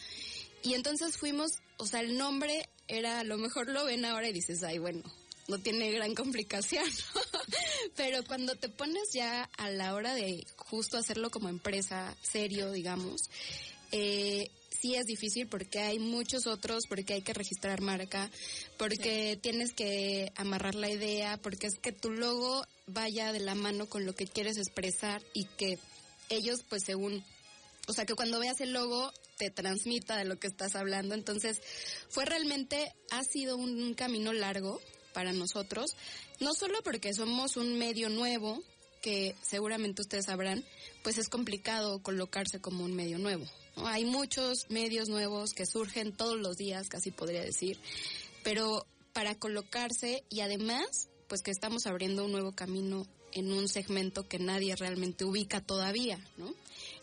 Y 0.63 0.75
entonces 0.75 1.17
fuimos, 1.17 1.51
o 1.77 1.85
sea, 1.85 1.99
el 1.99 2.17
nombre 2.17 2.69
era, 2.89 3.19
a 3.19 3.23
lo 3.23 3.37
mejor 3.37 3.69
lo 3.69 3.85
ven 3.85 4.03
ahora 4.03 4.27
y 4.27 4.33
dices, 4.33 4.63
ay, 4.63 4.79
bueno, 4.79 5.03
no 5.47 5.59
tiene 5.59 5.91
gran 5.91 6.13
complicación. 6.15 6.85
Pero 7.95 8.23
cuando 8.25 8.55
te 8.55 8.67
pones 8.67 9.09
ya 9.13 9.49
a 9.57 9.69
la 9.69 9.93
hora 9.93 10.13
de 10.13 10.45
justo 10.57 10.97
hacerlo 10.97 11.29
como 11.29 11.47
empresa 11.47 12.15
serio, 12.21 12.71
digamos, 12.71 13.29
eh, 13.91 14.49
sí 14.69 14.95
es 14.95 15.05
difícil 15.05 15.47
porque 15.47 15.79
hay 15.79 15.99
muchos 15.99 16.47
otros, 16.47 16.83
porque 16.89 17.13
hay 17.13 17.21
que 17.21 17.33
registrar 17.33 17.81
marca, 17.81 18.29
porque 18.77 19.39
tienes 19.41 19.71
que 19.73 20.31
amarrar 20.35 20.75
la 20.75 20.89
idea, 20.89 21.37
porque 21.37 21.67
es 21.67 21.79
que 21.79 21.91
tu 21.91 22.11
logo 22.11 22.65
vaya 22.87 23.31
de 23.31 23.39
la 23.39 23.55
mano 23.55 23.87
con 23.87 24.05
lo 24.05 24.13
que 24.13 24.25
quieres 24.25 24.57
expresar 24.57 25.21
y 25.33 25.45
que 25.45 25.79
ellos 26.29 26.63
pues 26.67 26.83
según 26.83 27.23
o 27.89 27.93
sea, 27.93 28.05
que 28.05 28.13
cuando 28.13 28.39
veas 28.39 28.61
el 28.61 28.71
logo 28.71 29.11
te 29.39 29.49
transmita 29.49 30.17
de 30.17 30.25
lo 30.25 30.37
que 30.37 30.47
estás 30.47 30.75
hablando. 30.75 31.15
Entonces, 31.15 31.61
fue 32.09 32.25
realmente, 32.25 32.93
ha 33.09 33.23
sido 33.23 33.55
un 33.57 33.93
camino 33.95 34.33
largo 34.33 34.79
para 35.13 35.31
nosotros, 35.33 35.95
no 36.39 36.53
solo 36.53 36.83
porque 36.83 37.13
somos 37.13 37.57
un 37.57 37.79
medio 37.79 38.09
nuevo, 38.09 38.61
que 39.01 39.33
seguramente 39.41 40.01
ustedes 40.01 40.25
sabrán, 40.25 40.63
pues 41.03 41.17
es 41.17 41.29
complicado 41.29 42.03
colocarse 42.03 42.59
como 42.59 42.83
un 42.83 42.95
medio 42.95 43.17
nuevo. 43.17 43.45
Hay 43.77 44.03
muchos 44.03 44.69
medios 44.69 45.07
nuevos 45.07 45.53
que 45.53 45.65
surgen 45.65 46.11
todos 46.11 46.37
los 46.37 46.57
días, 46.57 46.89
casi 46.89 47.11
podría 47.11 47.41
decir, 47.41 47.79
pero 48.43 48.85
para 49.13 49.35
colocarse 49.35 50.23
y 50.29 50.41
además, 50.41 51.07
pues 51.29 51.41
que 51.41 51.51
estamos 51.51 51.87
abriendo 51.87 52.25
un 52.25 52.33
nuevo 52.33 52.51
camino 52.51 53.07
en 53.31 53.53
un 53.53 53.69
segmento 53.69 54.27
que 54.27 54.39
nadie 54.39 54.75
realmente 54.75 55.23
ubica 55.23 55.61
todavía, 55.61 56.19
¿no? 56.37 56.53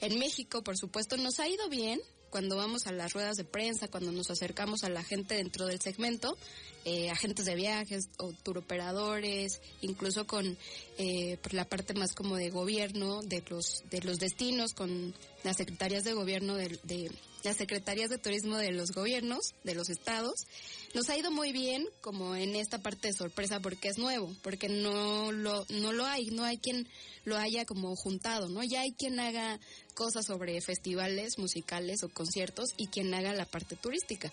En 0.01 0.19
México, 0.19 0.63
por 0.63 0.77
supuesto, 0.77 1.17
nos 1.17 1.41
ha 1.41 1.49
ido 1.49 1.69
bien 1.69 2.01
cuando 2.31 2.57
vamos 2.57 2.87
a 2.87 2.93
las 2.93 3.13
ruedas 3.13 3.37
de 3.37 3.45
prensa, 3.45 3.89
cuando 3.89 4.13
nos 4.13 4.31
acercamos 4.31 4.85
a 4.85 4.89
la 4.89 5.03
gente 5.03 5.35
dentro 5.35 5.67
del 5.67 5.81
segmento, 5.81 6.37
eh, 6.89 7.11
agentes 7.11 7.47
de 7.47 7.57
viajes 7.57 8.09
o 8.19 8.33
turoperadores, 8.45 9.61
incluso 9.81 10.25
con 10.25 10.57
eh, 10.99 11.37
la 11.51 11.65
parte 11.65 11.95
más 11.95 12.15
como 12.15 12.37
de 12.37 12.51
gobierno 12.51 13.23
de 13.23 13.43
los 13.49 13.83
de 13.91 14.03
los 14.03 14.19
destinos, 14.21 14.73
con 14.73 15.13
las 15.43 15.57
secretarias 15.57 16.05
de 16.05 16.13
gobierno 16.13 16.55
de, 16.55 16.79
de 16.85 17.11
las 17.43 17.57
secretarías 17.57 18.09
de 18.09 18.19
turismo 18.19 18.57
de 18.57 18.71
los 18.71 18.93
gobiernos, 18.93 19.55
de 19.65 19.75
los 19.75 19.89
estados. 19.89 20.47
Nos 20.95 21.09
ha 21.09 21.17
ido 21.17 21.31
muy 21.31 21.53
bien 21.53 21.87
como 22.01 22.37
en 22.37 22.57
esta 22.57 22.79
parte 22.79 23.09
de 23.09 23.15
sorpresa 23.15 23.61
porque 23.61 23.89
es 23.89 23.99
nuevo, 23.99 24.35
porque 24.43 24.69
no 24.69 25.33
lo, 25.33 25.67
no 25.69 25.93
lo 25.93 26.07
hay, 26.07 26.27
no 26.27 26.45
hay 26.45 26.59
quien 26.59 26.89
lo 27.25 27.37
haya 27.37 27.65
como 27.65 27.95
juntado, 27.97 28.49
¿no? 28.49 28.63
Ya 28.63 28.81
hay 28.81 28.93
quien 28.93 29.19
haga 29.21 29.59
cosas 29.95 30.27
sobre 30.27 30.61
festivales 30.61 31.39
musicales 31.39 32.03
o 32.03 32.09
conciertos 32.09 32.71
y 32.77 32.87
quien 32.87 33.13
haga 33.13 33.33
la 33.33 33.45
parte 33.45 33.77
turística. 33.77 34.33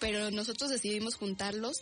Pero 0.00 0.30
nosotros 0.30 0.70
decidimos 0.70 1.14
juntarlos. 1.14 1.76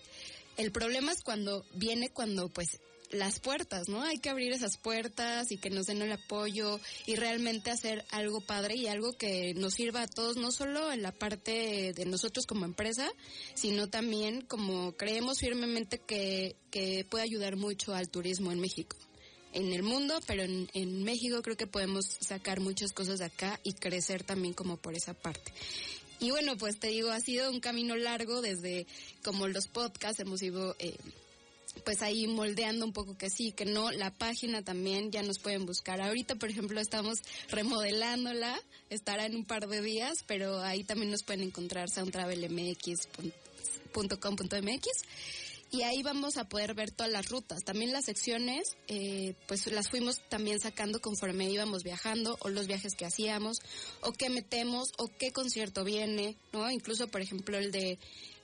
El 0.57 0.71
problema 0.73 1.13
es 1.13 1.23
cuando 1.23 1.65
viene 1.75 2.11
cuando 2.11 2.49
pues 2.49 2.81
las 3.15 3.41
puertas, 3.41 3.89
¿no? 3.89 4.03
Hay 4.03 4.19
que 4.19 4.29
abrir 4.29 4.53
esas 4.53 4.77
puertas 4.77 5.51
y 5.53 5.57
que 5.57 5.71
nos 5.71 5.87
den 5.87 6.03
el 6.03 6.13
apoyo 6.13 6.81
y 7.07 7.17
realmente 7.17 7.71
hacer 7.71 8.05
algo 8.11 8.41
padre 8.41 8.77
y 8.77 8.87
algo 8.87 9.13
que 9.13 9.55
nos 9.55 9.75
sirva 9.75 10.03
a 10.03 10.09
todos, 10.09 10.37
no 10.37 10.51
solo 10.51 10.93
en 10.93 11.03
la 11.03 11.13
parte 11.13 11.93
de 11.95 12.05
nosotros 12.07 12.47
como 12.47 12.65
empresa, 12.65 13.11
sino 13.55 13.89
también 13.89 14.43
como 14.43 14.93
creemos 14.93 15.39
firmemente 15.39 15.99
que, 15.99 16.57
que 16.71 17.07
puede 17.09 17.25
ayudar 17.25 17.57
mucho 17.57 17.95
al 17.95 18.09
turismo 18.09 18.53
en 18.53 18.61
México. 18.61 18.97
En 19.53 19.73
el 19.73 19.85
mundo, 19.85 20.19
pero 20.27 20.43
en, 20.43 20.69
en 20.75 21.05
México 21.05 21.41
creo 21.41 21.57
que 21.57 21.69
podemos 21.69 22.07
sacar 22.21 22.59
muchas 22.59 22.91
cosas 22.93 23.21
de 23.21 23.27
acá 23.27 23.61
y 23.63 23.75
crecer 23.75 24.25
también 24.25 24.53
como 24.53 24.77
por 24.77 24.97
esa 24.97 25.15
parte. 25.15 25.53
Y 26.21 26.31
bueno, 26.31 26.57
pues 26.57 26.79
te 26.79 26.89
digo, 26.89 27.11
ha 27.11 27.21
sido 27.21 27.51
un 27.51 27.61
camino 27.61 27.97
largo 27.97 28.41
desde 28.41 28.87
como 29.23 29.49
los 29.49 29.67
podcasts, 29.67 30.21
hemos 30.21 30.43
ido 30.43 30.77
eh, 30.79 30.97
pues 31.85 32.03
ahí 32.03 32.27
moldeando 32.27 32.85
un 32.85 32.93
poco 32.93 33.17
que 33.17 33.31
sí, 33.31 33.53
que 33.53 33.65
no, 33.65 33.91
la 33.91 34.11
página 34.11 34.63
también 34.63 35.11
ya 35.11 35.23
nos 35.23 35.39
pueden 35.39 35.67
buscar. 35.67 36.01
Ahorita, 36.01 36.37
por 36.37 36.51
ejemplo, 36.51 36.81
estamos 36.81 37.19
remodelándola, 37.51 38.61
estará 38.91 39.27
en 39.27 39.35
un 39.35 39.45
par 39.45 39.69
de 39.69 39.83
días, 39.83 40.25
pero 40.27 40.63
ahí 40.63 40.85
también 40.85 41.11
nos 41.11 41.23
pueden 41.23 41.43
encontrar 41.43 41.91
soundtravelmx.com.mx 41.91 44.87
y 45.75 45.83
ahí 45.83 46.05
vamos 46.05 46.37
a 46.37 46.49
poder 46.49 46.75
ver 46.75 46.93
todas 46.93 47.11
las 47.11 47.29
rutas. 47.29 47.65
También 47.65 47.93
las 47.93 48.05
secciones, 48.05 48.77
eh, 48.87 49.35
pues 49.49 49.67
las 49.73 49.91
fuimos 49.91 50.21
también 50.29 50.61
sacando 50.61 51.01
conforme 51.01 51.51
íbamos 51.51 51.83
viajando, 51.83 52.39
o 52.43 52.49
los 52.49 52.69
viajes 52.69 52.95
que 52.95 53.05
hacíamos, 53.05 53.59
o 54.01 54.13
qué 54.13 54.31
metemos, 54.31 54.93
o 54.99 55.09
qué 55.19 55.33
concierto 55.33 55.83
viene, 55.83 56.37
¿no? 56.53 56.71
Incluso, 56.71 57.09
por 57.09 57.23
ejemplo, 57.23 57.59
el 57.59 57.73
de, 57.73 57.99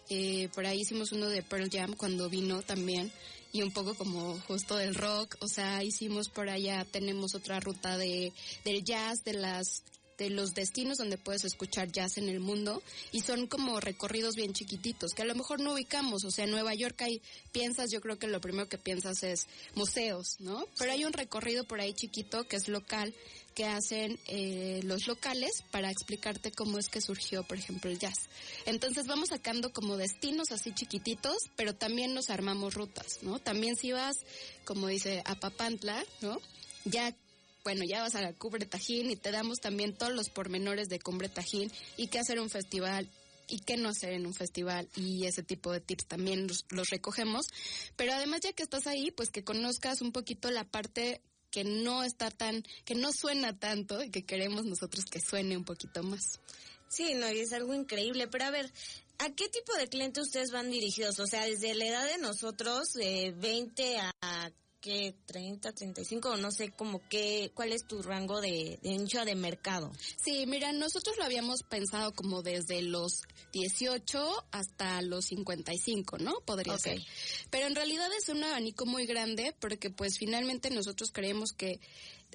eh, 0.08 0.48
por 0.56 0.66
ahí 0.66 0.80
hicimos 0.80 1.12
uno 1.12 1.28
de 1.28 1.44
Pearl 1.44 1.70
Jam 1.70 1.94
cuando 1.94 2.28
vino 2.28 2.62
también, 2.62 3.12
y 3.52 3.62
un 3.62 3.70
poco 3.70 3.94
como 3.94 4.36
justo 4.48 4.76
del 4.76 4.96
rock, 4.96 5.36
o 5.38 5.46
sea, 5.46 5.84
hicimos 5.84 6.30
por 6.30 6.50
allá, 6.50 6.84
tenemos 6.84 7.36
otra 7.36 7.60
ruta 7.60 7.96
de, 7.96 8.32
del 8.64 8.82
jazz, 8.82 9.22
de 9.22 9.34
las 9.34 9.84
de 10.20 10.28
los 10.28 10.52
destinos 10.52 10.98
donde 10.98 11.16
puedes 11.16 11.44
escuchar 11.44 11.90
jazz 11.90 12.18
en 12.18 12.28
el 12.28 12.40
mundo 12.40 12.82
y 13.10 13.22
son 13.22 13.46
como 13.46 13.80
recorridos 13.80 14.34
bien 14.34 14.52
chiquititos 14.52 15.14
que 15.14 15.22
a 15.22 15.24
lo 15.24 15.34
mejor 15.34 15.60
no 15.60 15.72
ubicamos, 15.72 16.24
o 16.24 16.30
sea, 16.30 16.44
en 16.44 16.50
Nueva 16.50 16.74
York 16.74 17.00
hay 17.00 17.22
piensas, 17.52 17.90
yo 17.90 18.02
creo 18.02 18.18
que 18.18 18.26
lo 18.26 18.38
primero 18.38 18.68
que 18.68 18.76
piensas 18.76 19.22
es 19.22 19.46
museos, 19.74 20.36
¿no? 20.38 20.66
Pero 20.78 20.92
hay 20.92 21.06
un 21.06 21.14
recorrido 21.14 21.64
por 21.64 21.80
ahí 21.80 21.94
chiquito 21.94 22.46
que 22.46 22.56
es 22.56 22.68
local 22.68 23.14
que 23.54 23.64
hacen 23.64 24.18
eh, 24.26 24.80
los 24.84 25.06
locales 25.06 25.64
para 25.70 25.90
explicarte 25.90 26.52
cómo 26.52 26.78
es 26.78 26.88
que 26.88 27.00
surgió, 27.00 27.42
por 27.42 27.56
ejemplo, 27.56 27.90
el 27.90 27.98
jazz. 27.98 28.28
Entonces 28.66 29.06
vamos 29.06 29.30
sacando 29.30 29.72
como 29.72 29.96
destinos 29.96 30.52
así 30.52 30.72
chiquititos, 30.72 31.36
pero 31.56 31.74
también 31.74 32.12
nos 32.12 32.28
armamos 32.28 32.74
rutas, 32.74 33.22
¿no? 33.22 33.38
También 33.38 33.74
si 33.76 33.92
vas, 33.92 34.16
como 34.66 34.86
dice, 34.88 35.22
a 35.24 35.34
Papantla, 35.34 36.04
¿no? 36.20 36.38
Ya 36.84 37.14
bueno, 37.64 37.84
ya 37.84 38.02
vas 38.02 38.14
a 38.14 38.22
la 38.22 38.32
Cumbre 38.32 38.66
Tajín 38.66 39.10
y 39.10 39.16
te 39.16 39.30
damos 39.30 39.60
también 39.60 39.94
todos 39.94 40.12
los 40.12 40.28
pormenores 40.28 40.88
de 40.88 40.98
Cumbre 40.98 41.28
Tajín 41.28 41.70
y 41.96 42.08
qué 42.08 42.18
hacer 42.18 42.40
un 42.40 42.50
festival 42.50 43.08
y 43.48 43.60
qué 43.60 43.76
no 43.76 43.88
hacer 43.88 44.12
en 44.12 44.26
un 44.26 44.34
festival 44.34 44.88
y 44.96 45.26
ese 45.26 45.42
tipo 45.42 45.72
de 45.72 45.80
tips 45.80 46.06
también 46.06 46.46
los, 46.46 46.64
los 46.70 46.88
recogemos. 46.90 47.46
Pero 47.96 48.12
además 48.12 48.40
ya 48.42 48.52
que 48.52 48.62
estás 48.62 48.86
ahí, 48.86 49.10
pues 49.10 49.30
que 49.30 49.44
conozcas 49.44 50.00
un 50.00 50.12
poquito 50.12 50.50
la 50.50 50.64
parte 50.64 51.20
que 51.50 51.64
no 51.64 52.04
está 52.04 52.30
tan, 52.30 52.64
que 52.84 52.94
no 52.94 53.12
suena 53.12 53.58
tanto 53.58 54.02
y 54.02 54.10
que 54.10 54.24
queremos 54.24 54.64
nosotros 54.64 55.04
que 55.04 55.20
suene 55.20 55.56
un 55.56 55.64
poquito 55.64 56.02
más. 56.02 56.40
Sí, 56.88 57.14
no, 57.14 57.30
y 57.30 57.40
es 57.40 57.52
algo 57.52 57.74
increíble. 57.74 58.28
Pero 58.28 58.44
a 58.44 58.50
ver, 58.50 58.72
¿a 59.18 59.30
qué 59.30 59.48
tipo 59.48 59.74
de 59.74 59.88
cliente 59.88 60.20
ustedes 60.20 60.50
van 60.50 60.70
dirigidos? 60.70 61.18
O 61.18 61.26
sea, 61.26 61.44
desde 61.44 61.74
la 61.74 61.86
edad 61.86 62.06
de 62.06 62.18
nosotros, 62.18 62.92
de 62.94 63.32
20 63.36 63.98
a 63.98 64.52
que 64.80 65.14
30, 65.26 65.72
35, 65.72 66.30
o 66.30 66.36
no 66.36 66.50
sé 66.50 66.70
como 66.70 67.00
qué, 67.08 67.50
cuál 67.54 67.72
es 67.72 67.86
tu 67.86 68.02
rango 68.02 68.40
de, 68.40 68.78
de 68.82 68.90
nicho 68.98 69.24
de 69.24 69.34
mercado. 69.34 69.92
Sí, 70.22 70.46
mira, 70.46 70.72
nosotros 70.72 71.16
lo 71.18 71.24
habíamos 71.24 71.62
pensado 71.62 72.12
como 72.12 72.42
desde 72.42 72.80
los 72.82 73.22
18 73.52 74.46
hasta 74.50 75.02
los 75.02 75.26
55, 75.26 76.18
¿no? 76.18 76.40
Podría 76.46 76.74
Ok. 76.74 76.80
ser. 76.80 77.00
Pero 77.50 77.66
en 77.66 77.74
realidad 77.74 78.08
es 78.18 78.28
un 78.28 78.42
abanico 78.42 78.86
muy 78.86 79.06
grande 79.06 79.54
porque 79.60 79.90
pues 79.90 80.18
finalmente 80.18 80.70
nosotros 80.70 81.10
creemos 81.12 81.52
que 81.52 81.80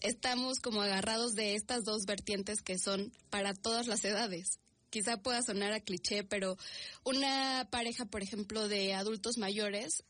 estamos 0.02 0.60
como 0.60 0.82
agarrados 0.82 1.34
de 1.34 1.56
estas 1.56 1.84
dos 1.84 2.06
vertientes 2.06 2.62
que 2.62 2.78
son 2.78 3.12
para 3.30 3.54
todas 3.54 3.88
las 3.88 4.04
edades. 4.04 4.60
Quizá 4.90 5.18
pueda 5.18 5.42
sonar 5.42 5.74
a 5.74 5.80
cliché, 5.82 6.24
pero 6.24 6.58
una 7.04 7.68
pareja, 7.70 8.06
por 8.06 8.22
ejemplo, 8.22 8.68
de 8.68 8.94
adultos 8.94 9.38
mayores 9.38 10.04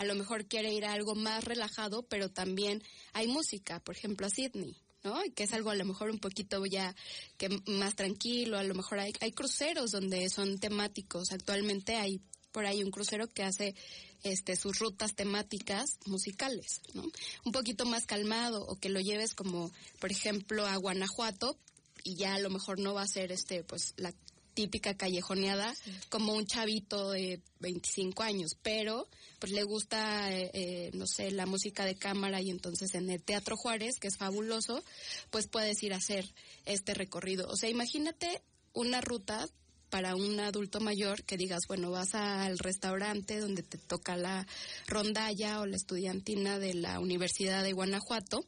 a 0.00 0.04
lo 0.04 0.14
mejor 0.14 0.46
quiere 0.46 0.72
ir 0.72 0.86
a 0.86 0.94
algo 0.94 1.14
más 1.14 1.44
relajado, 1.44 2.02
pero 2.04 2.30
también 2.30 2.82
hay 3.12 3.28
música, 3.28 3.80
por 3.80 3.94
ejemplo, 3.94 4.26
a 4.26 4.30
Sydney. 4.30 4.74
¿no? 5.04 5.20
Que 5.34 5.42
es 5.42 5.52
algo 5.52 5.68
a 5.68 5.74
lo 5.74 5.84
mejor 5.84 6.10
un 6.10 6.18
poquito 6.18 6.64
ya 6.64 6.96
que 7.36 7.50
más 7.66 7.96
tranquilo, 7.96 8.56
a 8.56 8.64
lo 8.64 8.74
mejor 8.74 8.98
hay, 8.98 9.12
hay 9.20 9.32
cruceros 9.32 9.90
donde 9.90 10.30
son 10.30 10.58
temáticos. 10.58 11.32
Actualmente 11.32 11.96
hay 11.96 12.22
por 12.50 12.64
ahí 12.64 12.82
un 12.82 12.90
crucero 12.90 13.28
que 13.28 13.42
hace 13.42 13.74
este 14.22 14.56
sus 14.56 14.78
rutas 14.78 15.14
temáticas 15.14 15.98
musicales, 16.06 16.80
¿no? 16.94 17.04
Un 17.44 17.52
poquito 17.52 17.84
más 17.84 18.06
calmado 18.06 18.64
o 18.64 18.76
que 18.76 18.88
lo 18.88 19.00
lleves 19.00 19.34
como, 19.34 19.70
por 19.98 20.10
ejemplo, 20.10 20.66
a 20.66 20.76
Guanajuato 20.76 21.58
y 22.04 22.16
ya 22.16 22.36
a 22.36 22.40
lo 22.40 22.48
mejor 22.48 22.78
no 22.78 22.94
va 22.94 23.02
a 23.02 23.06
ser 23.06 23.32
este 23.32 23.64
pues 23.64 23.92
la 23.98 24.14
típica 24.54 24.96
callejoneada 24.96 25.74
como 26.08 26.34
un 26.34 26.46
chavito 26.46 27.10
de 27.10 27.40
25 27.60 28.22
años, 28.22 28.56
pero 28.62 29.08
pues 29.38 29.52
le 29.52 29.62
gusta, 29.62 30.32
eh, 30.32 30.50
eh, 30.52 30.90
no 30.94 31.06
sé, 31.06 31.30
la 31.30 31.46
música 31.46 31.84
de 31.84 31.96
cámara 31.96 32.40
y 32.40 32.50
entonces 32.50 32.94
en 32.94 33.08
el 33.10 33.22
Teatro 33.22 33.56
Juárez, 33.56 33.96
que 33.98 34.08
es 34.08 34.16
fabuloso, 34.18 34.84
pues 35.30 35.48
puedes 35.48 35.82
ir 35.82 35.94
a 35.94 35.96
hacer 35.96 36.24
este 36.66 36.94
recorrido. 36.94 37.48
O 37.48 37.56
sea, 37.56 37.70
imagínate 37.70 38.42
una 38.74 39.00
ruta 39.00 39.48
para 39.90 40.14
un 40.14 40.38
adulto 40.38 40.80
mayor 40.80 41.24
que 41.24 41.36
digas, 41.36 41.62
bueno, 41.66 41.90
vas 41.90 42.14
al 42.14 42.58
restaurante 42.58 43.40
donde 43.40 43.62
te 43.62 43.76
toca 43.76 44.16
la 44.16 44.46
rondalla 44.86 45.60
o 45.60 45.66
la 45.66 45.76
estudiantina 45.76 46.58
de 46.58 46.74
la 46.74 47.00
Universidad 47.00 47.64
de 47.64 47.72
Guanajuato, 47.72 48.44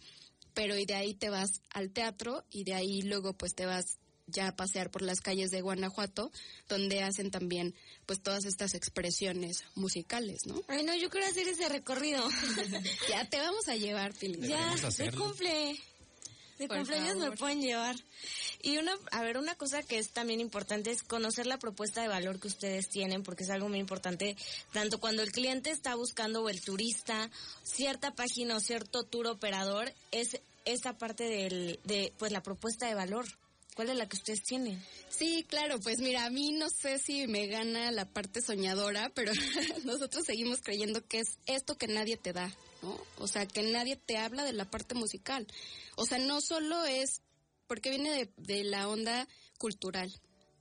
pero 0.54 0.78
y 0.78 0.84
de 0.84 0.94
ahí 0.94 1.14
te 1.14 1.30
vas 1.30 1.50
al 1.70 1.90
teatro 1.90 2.44
y 2.50 2.64
de 2.64 2.74
ahí 2.74 3.02
luego 3.02 3.32
pues 3.32 3.54
te 3.54 3.66
vas 3.66 3.98
ya 4.26 4.48
a 4.48 4.56
pasear 4.56 4.90
por 4.90 5.02
las 5.02 5.20
calles 5.20 5.50
de 5.50 5.60
Guanajuato, 5.60 6.30
donde 6.68 7.02
hacen 7.02 7.30
también 7.30 7.74
pues 8.06 8.22
todas 8.22 8.44
estas 8.44 8.74
expresiones 8.74 9.64
musicales, 9.74 10.46
¿no? 10.46 10.62
Ay, 10.68 10.84
no, 10.84 10.94
yo 10.94 11.10
quiero 11.10 11.26
hacer 11.26 11.48
ese 11.48 11.68
recorrido. 11.68 12.22
Ya 13.08 13.28
te 13.28 13.38
vamos 13.38 13.68
a 13.68 13.76
llevar, 13.76 14.14
Pili. 14.14 14.46
ya, 14.46 14.72
hacerlo. 14.72 15.24
cumple. 15.24 15.76
De 16.58 16.68
Por 16.68 16.78
cumpleaños 16.78 17.16
me 17.16 17.32
pueden 17.32 17.60
llevar. 17.60 17.96
Y 18.62 18.76
una, 18.78 18.94
a 19.10 19.22
ver, 19.22 19.38
una 19.38 19.56
cosa 19.56 19.82
que 19.82 19.98
es 19.98 20.10
también 20.10 20.40
importante 20.40 20.90
es 20.90 21.02
conocer 21.02 21.46
la 21.46 21.58
propuesta 21.58 22.00
de 22.02 22.08
valor 22.08 22.38
que 22.38 22.48
ustedes 22.48 22.88
tienen, 22.88 23.22
porque 23.22 23.44
es 23.44 23.50
algo 23.50 23.68
muy 23.68 23.80
importante, 23.80 24.36
tanto 24.72 25.00
cuando 25.00 25.22
el 25.22 25.32
cliente 25.32 25.70
está 25.70 25.94
buscando 25.96 26.42
o 26.42 26.48
el 26.48 26.60
turista, 26.60 27.30
cierta 27.64 28.14
página 28.14 28.56
o 28.56 28.60
cierto 28.60 29.02
tour 29.02 29.26
operador, 29.26 29.92
es 30.12 30.40
esa 30.64 30.96
parte 30.96 31.24
del, 31.24 31.80
de, 31.84 32.12
pues 32.18 32.30
la 32.30 32.42
propuesta 32.42 32.86
de 32.86 32.94
valor. 32.94 33.26
¿Cuál 33.74 33.88
es 33.88 33.96
la 33.96 34.06
que 34.06 34.16
ustedes 34.16 34.42
tienen? 34.42 34.82
Sí, 35.08 35.46
claro, 35.48 35.80
pues 35.80 35.98
mira, 36.00 36.26
a 36.26 36.30
mí 36.30 36.52
no 36.52 36.68
sé 36.68 36.98
si 36.98 37.26
me 37.26 37.46
gana 37.46 37.90
la 37.90 38.04
parte 38.04 38.42
soñadora, 38.42 39.10
pero 39.14 39.32
nosotros 39.84 40.24
seguimos 40.26 40.60
creyendo 40.60 41.06
que 41.06 41.20
es 41.20 41.38
esto 41.46 41.76
que 41.78 41.86
nadie 41.86 42.16
te 42.16 42.32
da, 42.32 42.54
¿no? 42.82 43.00
O 43.18 43.26
sea, 43.26 43.46
que 43.46 43.62
nadie 43.62 43.96
te 43.96 44.18
habla 44.18 44.44
de 44.44 44.52
la 44.52 44.70
parte 44.70 44.94
musical. 44.94 45.46
O 45.96 46.04
sea, 46.04 46.18
no 46.18 46.40
solo 46.40 46.84
es 46.84 47.22
porque 47.66 47.90
viene 47.90 48.30
de, 48.36 48.64
la 48.64 48.88
onda 48.88 49.26
cultural. 49.58 50.12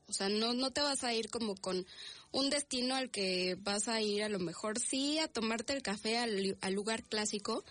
O 0.08 0.14
sea, 0.14 0.30
no, 0.30 0.54
no 0.54 0.72
te 0.72 0.82
vas 0.82 1.04
a 1.04 1.14
ir 1.14 1.30
como 1.30 1.56
con 1.56 1.86
un 2.32 2.50
destino 2.50 2.96
al 2.96 3.10
que 3.10 3.58
vas 3.60 3.90
a 3.90 4.02
ir 4.02 4.24
a 4.24 4.30
lo 4.30 4.40
mejor 4.40 4.80
sí 4.80 5.20
a 5.20 5.28
tomarte 5.28 5.74
el 5.74 5.82
café 5.82 6.18
al 6.18 6.74
lugar 6.74 7.04
clásico, 7.04 7.66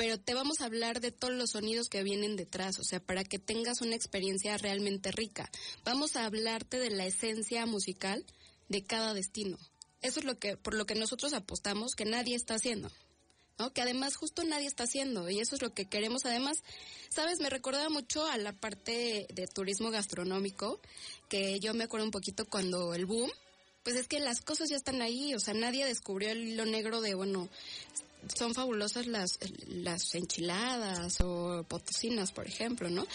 pero 0.00 0.18
te 0.18 0.32
vamos 0.32 0.62
a 0.62 0.64
hablar 0.64 1.02
de 1.02 1.12
todos 1.12 1.34
los 1.34 1.50
sonidos 1.50 1.90
que 1.90 2.02
vienen 2.02 2.34
detrás, 2.34 2.78
o 2.78 2.84
sea, 2.84 3.00
para 3.00 3.22
que 3.22 3.38
tengas 3.38 3.82
una 3.82 3.96
experiencia 3.96 4.56
realmente 4.56 5.12
rica. 5.12 5.50
Vamos 5.84 6.16
a 6.16 6.24
hablarte 6.24 6.78
de 6.78 6.88
la 6.88 7.04
esencia 7.04 7.66
musical 7.66 8.24
de 8.70 8.82
cada 8.82 9.12
destino. 9.12 9.58
Eso 10.00 10.20
es 10.20 10.24
lo 10.24 10.38
que 10.38 10.56
por 10.56 10.72
lo 10.72 10.86
que 10.86 10.94
nosotros 10.94 11.34
apostamos 11.34 11.94
que 11.94 12.06
nadie 12.06 12.34
está 12.34 12.54
haciendo. 12.54 12.90
¿no? 13.58 13.74
Que 13.74 13.82
además 13.82 14.16
justo 14.16 14.42
nadie 14.42 14.68
está 14.68 14.84
haciendo 14.84 15.28
y 15.28 15.38
eso 15.38 15.54
es 15.54 15.60
lo 15.60 15.74
que 15.74 15.84
queremos. 15.84 16.24
Además, 16.24 16.62
sabes, 17.10 17.38
me 17.40 17.50
recordaba 17.50 17.90
mucho 17.90 18.24
a 18.24 18.38
la 18.38 18.54
parte 18.54 19.26
de 19.28 19.46
turismo 19.48 19.90
gastronómico, 19.90 20.80
que 21.28 21.60
yo 21.60 21.74
me 21.74 21.84
acuerdo 21.84 22.06
un 22.06 22.10
poquito 22.10 22.46
cuando 22.46 22.94
el 22.94 23.04
boom, 23.04 23.30
pues 23.82 23.96
es 23.96 24.08
que 24.08 24.18
las 24.18 24.40
cosas 24.40 24.70
ya 24.70 24.76
están 24.76 25.02
ahí, 25.02 25.34
o 25.34 25.40
sea, 25.40 25.52
nadie 25.52 25.84
descubrió 25.84 26.30
el 26.30 26.48
hilo 26.48 26.64
negro 26.64 27.02
de, 27.02 27.14
bueno, 27.14 27.50
son 28.34 28.54
fabulosas 28.54 29.06
las, 29.06 29.38
las 29.66 30.14
enchiladas 30.14 31.20
o 31.20 31.64
potosinas, 31.68 32.32
por 32.32 32.46
ejemplo, 32.46 32.90
¿no? 32.90 33.06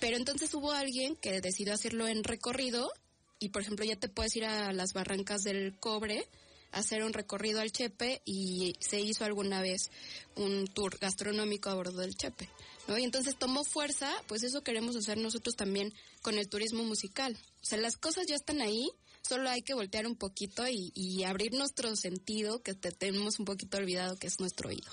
Pero 0.00 0.16
entonces 0.16 0.52
hubo 0.54 0.72
alguien 0.72 1.16
que 1.16 1.40
decidió 1.40 1.74
hacerlo 1.74 2.06
en 2.06 2.24
recorrido 2.24 2.92
y, 3.38 3.50
por 3.50 3.62
ejemplo, 3.62 3.84
ya 3.84 3.96
te 3.96 4.08
puedes 4.08 4.36
ir 4.36 4.44
a 4.44 4.72
las 4.72 4.92
barrancas 4.92 5.42
del 5.42 5.78
cobre, 5.78 6.28
hacer 6.72 7.04
un 7.04 7.12
recorrido 7.12 7.60
al 7.60 7.72
Chepe 7.72 8.20
y 8.24 8.76
se 8.80 9.00
hizo 9.00 9.24
alguna 9.24 9.60
vez 9.60 9.90
un 10.34 10.66
tour 10.66 10.98
gastronómico 10.98 11.70
a 11.70 11.74
bordo 11.74 12.00
del 12.00 12.16
Chepe, 12.16 12.48
¿no? 12.88 12.98
Y 12.98 13.04
entonces 13.04 13.36
tomó 13.38 13.64
fuerza, 13.64 14.12
pues 14.26 14.42
eso 14.42 14.62
queremos 14.62 14.96
hacer 14.96 15.18
nosotros 15.18 15.56
también 15.56 15.92
con 16.22 16.36
el 16.38 16.48
turismo 16.48 16.84
musical. 16.84 17.36
O 17.62 17.64
sea, 17.64 17.78
las 17.78 17.96
cosas 17.96 18.26
ya 18.26 18.34
están 18.34 18.60
ahí, 18.60 18.90
solo 19.26 19.48
hay 19.50 19.62
que 19.62 19.74
voltear 19.74 20.06
un 20.06 20.16
poquito 20.16 20.66
y, 20.68 20.92
y 20.94 21.24
abrir 21.24 21.52
nuestro 21.52 21.94
sentido, 21.96 22.62
que 22.62 22.74
te 22.74 22.90
tenemos 22.92 23.38
un 23.38 23.44
poquito 23.44 23.78
olvidado, 23.78 24.16
que 24.16 24.26
es 24.26 24.38
nuestro 24.40 24.68
oído. 24.68 24.90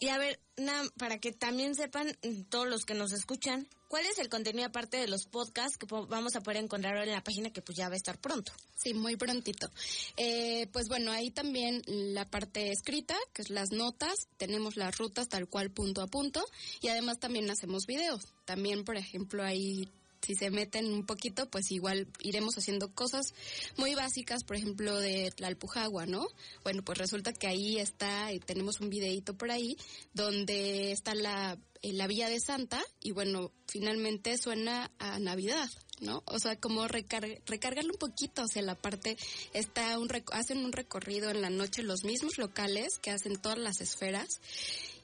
Y 0.00 0.08
a 0.08 0.18
ver, 0.18 0.38
na- 0.56 0.88
para 0.96 1.18
que 1.18 1.32
también 1.32 1.74
sepan 1.74 2.16
todos 2.50 2.68
los 2.68 2.84
que 2.84 2.94
nos 2.94 3.12
escuchan, 3.12 3.66
¿cuál 3.88 4.06
es 4.06 4.18
el 4.18 4.28
contenido 4.28 4.66
aparte 4.68 4.96
de 4.96 5.08
los 5.08 5.26
podcasts 5.26 5.76
que 5.76 5.86
vamos 5.86 6.36
a 6.36 6.40
poder 6.40 6.62
encontrar 6.62 6.94
ahora 6.94 7.06
en 7.08 7.14
la 7.16 7.24
página 7.24 7.50
que 7.50 7.62
pues 7.62 7.76
ya 7.76 7.88
va 7.88 7.94
a 7.94 7.96
estar 7.96 8.18
pronto? 8.20 8.52
Sí, 8.76 8.94
muy 8.94 9.16
prontito. 9.16 9.68
Eh, 10.16 10.68
pues 10.72 10.86
bueno, 10.88 11.10
ahí 11.10 11.32
también 11.32 11.82
la 11.86 12.24
parte 12.30 12.70
escrita, 12.70 13.16
que 13.32 13.42
es 13.42 13.50
las 13.50 13.72
notas, 13.72 14.28
tenemos 14.36 14.76
las 14.76 14.96
rutas 14.98 15.28
tal 15.28 15.48
cual 15.48 15.72
punto 15.72 16.00
a 16.00 16.06
punto 16.06 16.44
y 16.80 16.88
además 16.88 17.18
también 17.18 17.50
hacemos 17.50 17.86
videos. 17.86 18.22
También, 18.44 18.84
por 18.84 18.96
ejemplo, 18.96 19.42
ahí 19.42 19.88
si 20.22 20.34
se 20.34 20.50
meten 20.50 20.86
un 20.92 21.06
poquito, 21.06 21.48
pues 21.48 21.70
igual 21.70 22.08
iremos 22.20 22.56
haciendo 22.58 22.92
cosas 22.92 23.34
muy 23.76 23.94
básicas, 23.94 24.44
por 24.44 24.56
ejemplo, 24.56 24.98
de 24.98 25.32
la 25.38 25.46
Alpujagua, 25.46 26.06
¿no? 26.06 26.26
Bueno, 26.64 26.82
pues 26.84 26.98
resulta 26.98 27.32
que 27.32 27.46
ahí 27.46 27.78
está, 27.78 28.32
y 28.32 28.40
tenemos 28.40 28.80
un 28.80 28.90
videíto 28.90 29.36
por 29.36 29.50
ahí, 29.50 29.76
donde 30.12 30.92
está 30.92 31.14
la, 31.14 31.58
eh, 31.82 31.92
la 31.92 32.06
Villa 32.06 32.28
de 32.28 32.40
Santa, 32.40 32.82
y 33.00 33.12
bueno, 33.12 33.52
finalmente 33.66 34.36
suena 34.38 34.90
a 34.98 35.18
Navidad, 35.18 35.70
¿no? 36.00 36.22
O 36.26 36.38
sea, 36.38 36.58
como 36.58 36.86
recar- 36.88 37.40
recargarle 37.46 37.92
un 37.92 37.98
poquito 37.98 38.42
hacia 38.42 38.62
la 38.62 38.74
parte, 38.74 39.16
está 39.52 39.98
un 39.98 40.08
hacen 40.32 40.58
un 40.64 40.72
recorrido 40.72 41.30
en 41.30 41.40
la 41.42 41.50
noche 41.50 41.82
los 41.82 42.04
mismos 42.04 42.38
locales 42.38 42.98
que 43.00 43.10
hacen 43.10 43.40
todas 43.40 43.58
las 43.58 43.80
esferas, 43.80 44.40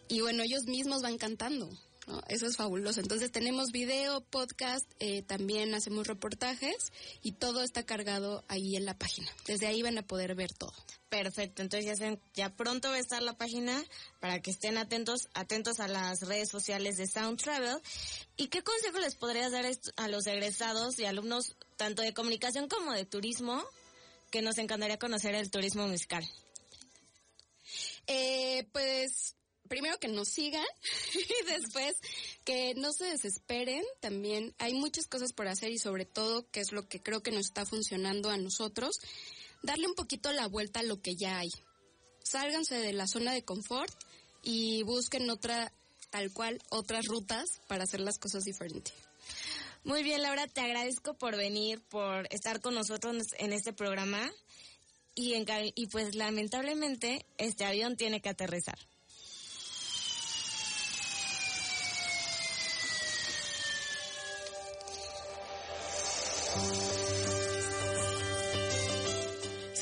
y 0.09 0.21
bueno, 0.21 0.43
ellos 0.43 0.65
mismos 0.65 1.01
van 1.03 1.17
cantando. 1.19 1.71
¿No? 2.07 2.23
Eso 2.29 2.47
es 2.47 2.57
fabuloso. 2.57 3.01
Entonces 3.01 3.31
tenemos 3.31 3.71
video, 3.73 4.21
podcast, 4.23 4.87
eh, 4.99 5.23
también 5.23 5.75
hacemos 5.75 6.07
reportajes 6.07 6.93
y 7.23 7.33
todo 7.33 7.63
está 7.63 7.85
cargado 7.85 8.45
ahí 8.49 8.77
en 8.77 8.85
la 8.85 8.99
página. 8.99 9.31
Desde 9.47 9.67
ahí 9.67 9.83
van 9.83 9.99
a 9.99 10.07
poder 10.07 10.35
ver 10.35 10.53
todo. 10.53 10.73
Perfecto, 11.09 11.63
entonces 11.63 11.87
ya, 11.87 11.95
saben, 11.95 12.21
ya 12.35 12.51
pronto 12.57 12.89
va 12.89 12.97
a 12.97 12.99
estar 12.99 13.23
la 13.23 13.35
página 13.35 13.81
para 14.19 14.41
que 14.41 14.51
estén 14.51 14.77
atentos, 14.79 15.29
atentos 15.33 15.79
a 15.79 15.87
las 15.87 16.23
redes 16.23 16.49
sociales 16.49 16.97
de 16.97 17.07
Sound 17.07 17.41
Travel. 17.41 17.81
¿Y 18.37 18.49
qué 18.49 18.63
consejo 18.63 18.99
les 18.99 19.15
podrías 19.15 19.53
dar 19.53 19.65
a 19.97 20.09
los 20.09 20.27
egresados 20.27 20.99
y 20.99 21.05
alumnos 21.05 21.55
tanto 21.77 22.03
de 22.03 22.15
comunicación 22.15 22.69
como 22.69 22.93
de 22.93 23.05
turismo 23.05 23.63
que 24.33 24.43
nos 24.43 24.59
encantaría 24.59 24.99
conocer 24.99 25.37
el 25.37 25.53
turismo 25.53 25.87
musical? 25.87 26.29
Eh, 28.07 28.69
pues 28.73 29.37
primero 29.69 29.99
que 29.99 30.09
nos 30.09 30.29
sigan 30.29 30.67
y 31.15 31.47
después 31.47 31.97
que 32.45 32.75
no 32.75 32.93
se 32.93 33.07
desesperen. 33.07 33.83
También 34.01 34.55
hay 34.59 34.75
muchas 34.75 35.07
cosas 35.07 35.33
por 35.33 35.49
hacer 35.49 35.71
y 35.71 35.79
sobre 35.79 36.05
todo, 36.05 36.49
que 36.51 36.61
es 36.61 36.73
lo 36.73 36.89
que 36.89 37.03
creo 37.03 37.23
que 37.23 37.31
nos 37.31 37.47
está 37.47 37.65
funcionando 37.67 38.31
a 38.31 38.37
nosotros, 38.37 38.97
darle 39.63 39.87
un 39.87 39.95
poquito 39.95 40.33
la 40.33 40.47
vuelta 40.47 40.81
a 40.81 40.85
lo 40.85 41.01
que 41.01 41.17
ya 41.17 41.39
hay. 41.39 41.51
Sálganse 42.23 42.77
de 42.77 42.93
la 42.93 43.07
zona 43.07 43.33
de 43.33 43.45
confort 43.45 43.93
y 44.43 44.83
busquen 44.83 45.29
otra, 45.31 45.73
tal 46.11 46.33
cual, 46.33 46.61
otras 46.71 47.07
rutas 47.07 47.45
para 47.67 47.85
hacer 47.85 48.01
las 48.01 48.19
cosas 48.19 48.45
diferentes. 48.45 48.95
Muy 49.85 50.03
bien, 50.03 50.23
Laura, 50.23 50.47
te 50.47 50.63
agradezco 50.63 51.13
por 51.15 51.37
venir, 51.37 51.83
por 51.83 52.27
estar 52.31 52.61
con 52.63 52.75
nosotros 52.75 53.17
en 53.39 53.53
este 53.53 53.75
programa. 53.75 54.31
Y, 55.15 55.35
en, 55.35 55.47
y 55.75 55.87
pues 55.89 56.15
lamentablemente 56.17 57.25
este 57.39 57.65
avión 57.65 57.97
tiene 57.97 58.21
que 58.21 58.31
aterrizar. 58.31 58.79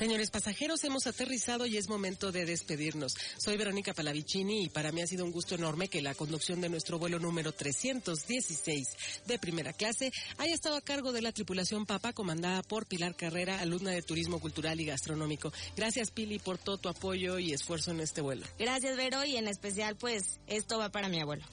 Señores 0.03 0.31
pasajeros, 0.33 0.83
hemos 0.83 1.07
aterrizado 1.07 1.65
y 1.65 1.77
es 1.77 1.89
momento 1.89 2.33
de 2.33 2.45
despedirnos. 2.45 3.15
Soy 3.39 3.57
Verónica 3.57 3.95
Palavicini 3.95 4.65
y 4.65 4.69
para 4.69 4.91
mí 4.91 5.01
ha 5.01 5.07
sido 5.07 5.25
un 5.25 5.31
gusto 5.31 5.55
enorme 5.55 5.87
que 5.87 6.03
la 6.03 6.17
conducción 6.17 6.61
de 6.61 6.69
nuestro 6.69 6.99
vuelo 6.99 7.21
número 7.21 7.53
316 7.53 8.89
de 9.27 9.39
primera 9.39 9.73
clase 9.73 10.11
haya 10.39 10.55
estado 10.55 10.75
a 10.75 10.81
cargo 10.81 11.13
de 11.13 11.23
la 11.23 11.31
tripulación 11.31 11.87
Papa 11.87 12.13
comandada 12.13 12.65
por 12.65 12.87
Pilar 12.87 13.15
Carrera, 13.15 13.61
alumna 13.61 13.93
de 13.93 14.03
Turismo 14.03 14.41
Cultural 14.41 14.81
y 14.81 14.87
Gastronómico. 14.87 15.53
Gracias 15.77 16.11
Pili 16.11 16.41
por 16.41 16.59
todo 16.59 16.79
tu 16.79 16.89
apoyo 16.89 17.39
y 17.39 17.53
esfuerzo 17.53 17.93
en 17.93 18.01
este 18.01 18.23
vuelo. 18.23 18.45
Gracias 18.59 18.97
Vero 18.97 19.25
y 19.25 19.37
en 19.37 19.47
especial 19.47 19.95
pues 19.95 20.41
esto 20.49 20.79
va 20.79 20.89
para 20.89 21.09
mi 21.09 21.21
abuelo. 21.21 21.45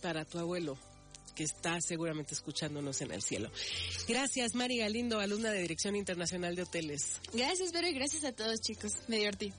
Para 0.00 0.24
tu 0.24 0.38
abuelo 0.38 0.78
que 1.38 1.44
está 1.44 1.80
seguramente 1.80 2.34
escuchándonos 2.34 3.00
en 3.00 3.12
el 3.12 3.22
cielo. 3.22 3.48
Gracias, 4.08 4.56
Mari 4.56 4.78
Galindo, 4.78 5.20
alumna 5.20 5.52
de 5.52 5.60
Dirección 5.60 5.94
Internacional 5.94 6.56
de 6.56 6.62
Hoteles. 6.62 7.20
Gracias, 7.32 7.70
Vero, 7.70 7.86
y 7.86 7.92
gracias 7.92 8.24
a 8.24 8.32
todos, 8.32 8.60
chicos. 8.60 8.90
Me 9.06 9.18
divertí. 9.18 9.52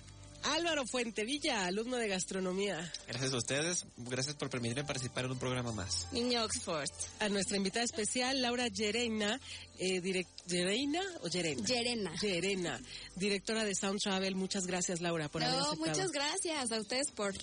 Álvaro 0.43 0.85
Fuentevilla, 0.85 1.65
alumno 1.65 1.95
de 1.95 2.09
gastronomía. 2.09 2.91
Gracias 3.07 3.31
a 3.31 3.37
ustedes, 3.37 3.85
gracias 3.95 4.35
por 4.35 4.49
permitirme 4.49 4.83
participar 4.83 5.23
en 5.23 5.31
un 5.31 5.39
programa 5.39 5.71
más. 5.71 6.07
Niño 6.11 6.43
Oxford. 6.43 6.89
A 7.19 7.29
nuestra 7.29 7.55
invitada 7.55 7.85
especial, 7.85 8.41
Laura 8.41 8.67
Yerena, 8.67 9.39
eh, 9.79 10.25
¿Yereina 10.49 11.01
o 11.21 11.27
Yerena? 11.27 11.65
Yerena. 11.65 12.11
Yerena, 12.19 12.81
directora 13.15 13.63
de 13.63 13.75
Sound 13.75 13.99
Travel. 14.01 14.35
Muchas 14.35 14.65
gracias, 14.65 14.99
Laura, 14.99 15.29
por 15.29 15.43
haber 15.43 15.59
aceptado. 15.59 15.85
muchas 15.85 16.11
gracias 16.11 16.71
a 16.71 16.79
ustedes 16.79 17.11
por, 17.11 17.33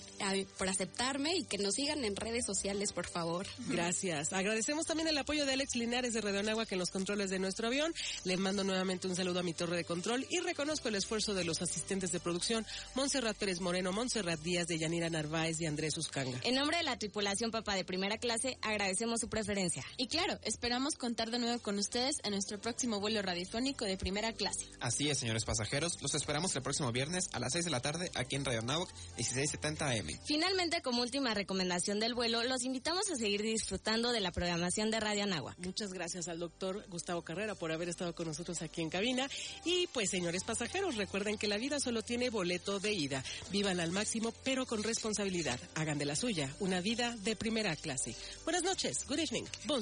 por 0.57 0.67
aceptarme 0.67 1.35
y 1.35 1.43
que 1.45 1.57
nos 1.57 1.75
sigan 1.75 2.03
en 2.03 2.15
redes 2.15 2.45
sociales, 2.45 2.91
por 2.91 3.07
favor. 3.07 3.47
Gracias. 3.69 4.33
Agradecemos 4.33 4.85
también 4.85 5.07
el 5.07 5.17
apoyo 5.17 5.45
de 5.45 5.53
Alex 5.53 5.75
Linares 5.75 6.13
de 6.13 6.21
Redonagua 6.21 6.65
que 6.65 6.75
en 6.75 6.79
los 6.79 6.89
controles 6.89 7.29
de 7.29 7.39
nuestro 7.39 7.67
avión. 7.67 7.93
Le 8.23 8.37
mando 8.37 8.63
nuevamente 8.63 9.07
un 9.07 9.15
saludo 9.15 9.39
a 9.39 9.43
mi 9.43 9.53
torre 9.53 9.77
de 9.77 9.83
control 9.83 10.25
y 10.29 10.39
reconozco 10.39 10.89
el 10.89 10.95
esfuerzo 10.95 11.33
de 11.33 11.43
los 11.43 11.61
asistentes 11.61 12.11
de 12.11 12.19
producción 12.19 12.65
Montserrat 12.95 13.37
Pérez 13.37 13.59
Moreno, 13.59 13.91
Montserrat 13.91 14.39
Díaz 14.41 14.67
de 14.67 14.77
Yanira 14.77 15.09
Narváez 15.09 15.59
y 15.61 15.65
Andrés 15.65 15.97
Uscanga. 15.97 16.39
En 16.43 16.55
nombre 16.55 16.77
de 16.77 16.83
la 16.83 16.97
tripulación 16.97 17.51
Papá 17.51 17.75
de 17.75 17.85
primera 17.85 18.17
clase, 18.17 18.57
agradecemos 18.61 19.19
su 19.19 19.29
preferencia. 19.29 19.83
Y 19.97 20.07
claro, 20.07 20.39
esperamos 20.43 20.95
contar 20.95 21.31
de 21.31 21.39
nuevo 21.39 21.59
con 21.59 21.77
ustedes 21.77 22.17
en 22.27 22.33
nuestro 22.33 22.59
próximo 22.59 22.99
vuelo 22.99 23.21
radiofónico 23.21 23.85
de 23.85 23.97
primera 23.97 24.33
clase. 24.33 24.67
Así 24.79 25.09
es, 25.09 25.17
señores 25.17 25.45
pasajeros. 25.45 26.01
Los 26.01 26.13
esperamos 26.13 26.55
el 26.55 26.61
próximo 26.61 26.91
viernes 26.91 27.29
a 27.33 27.39
las 27.39 27.53
6 27.53 27.65
de 27.65 27.71
la 27.71 27.79
tarde 27.79 28.11
aquí 28.15 28.35
en 28.35 28.45
Radio 28.45 28.61
Nahuac 28.61 28.93
1670 29.17 29.89
AM. 29.89 30.07
Finalmente, 30.25 30.81
como 30.81 31.01
última 31.01 31.33
recomendación 31.33 31.99
del 31.99 32.13
vuelo, 32.13 32.43
los 32.43 32.63
invitamos 32.63 33.09
a 33.09 33.15
seguir 33.15 33.41
disfrutando 33.41 34.11
de 34.11 34.19
la 34.19 34.31
programación 34.31 34.91
de 34.91 34.99
Radio 34.99 35.25
Nahuac. 35.25 35.57
Muchas 35.59 35.91
gracias 35.93 36.27
al 36.27 36.39
doctor 36.39 36.85
Gustavo 36.89 37.23
Carrera 37.23 37.55
por 37.55 37.71
haber 37.71 37.89
estado 37.89 38.13
con 38.13 38.27
nosotros 38.27 38.61
aquí 38.61 38.81
en 38.81 38.89
cabina. 38.89 39.27
Y 39.65 39.87
pues, 39.87 40.09
señores 40.09 40.43
pasajeros, 40.43 40.95
recuerden 40.95 41.37
que 41.37 41.47
la 41.47 41.57
vida 41.57 41.79
solo 41.79 42.01
tiene 42.01 42.29
boleto 42.29 42.79
de 42.79 42.93
ida. 42.93 43.23
Vivan 43.51 43.79
al 43.79 43.91
máximo, 43.91 44.33
pero 44.43 44.65
con 44.65 44.83
responsabilidad. 44.83 45.59
Hagan 45.75 45.97
de 45.97 46.05
la 46.05 46.15
suya 46.15 46.53
una 46.59 46.81
vida 46.81 47.15
de 47.23 47.35
primera 47.35 47.75
clase. 47.75 48.15
Buenas 48.43 48.63
noches. 48.63 49.05
Good 49.07 49.19
evening. 49.19 49.45
Bon 49.65 49.81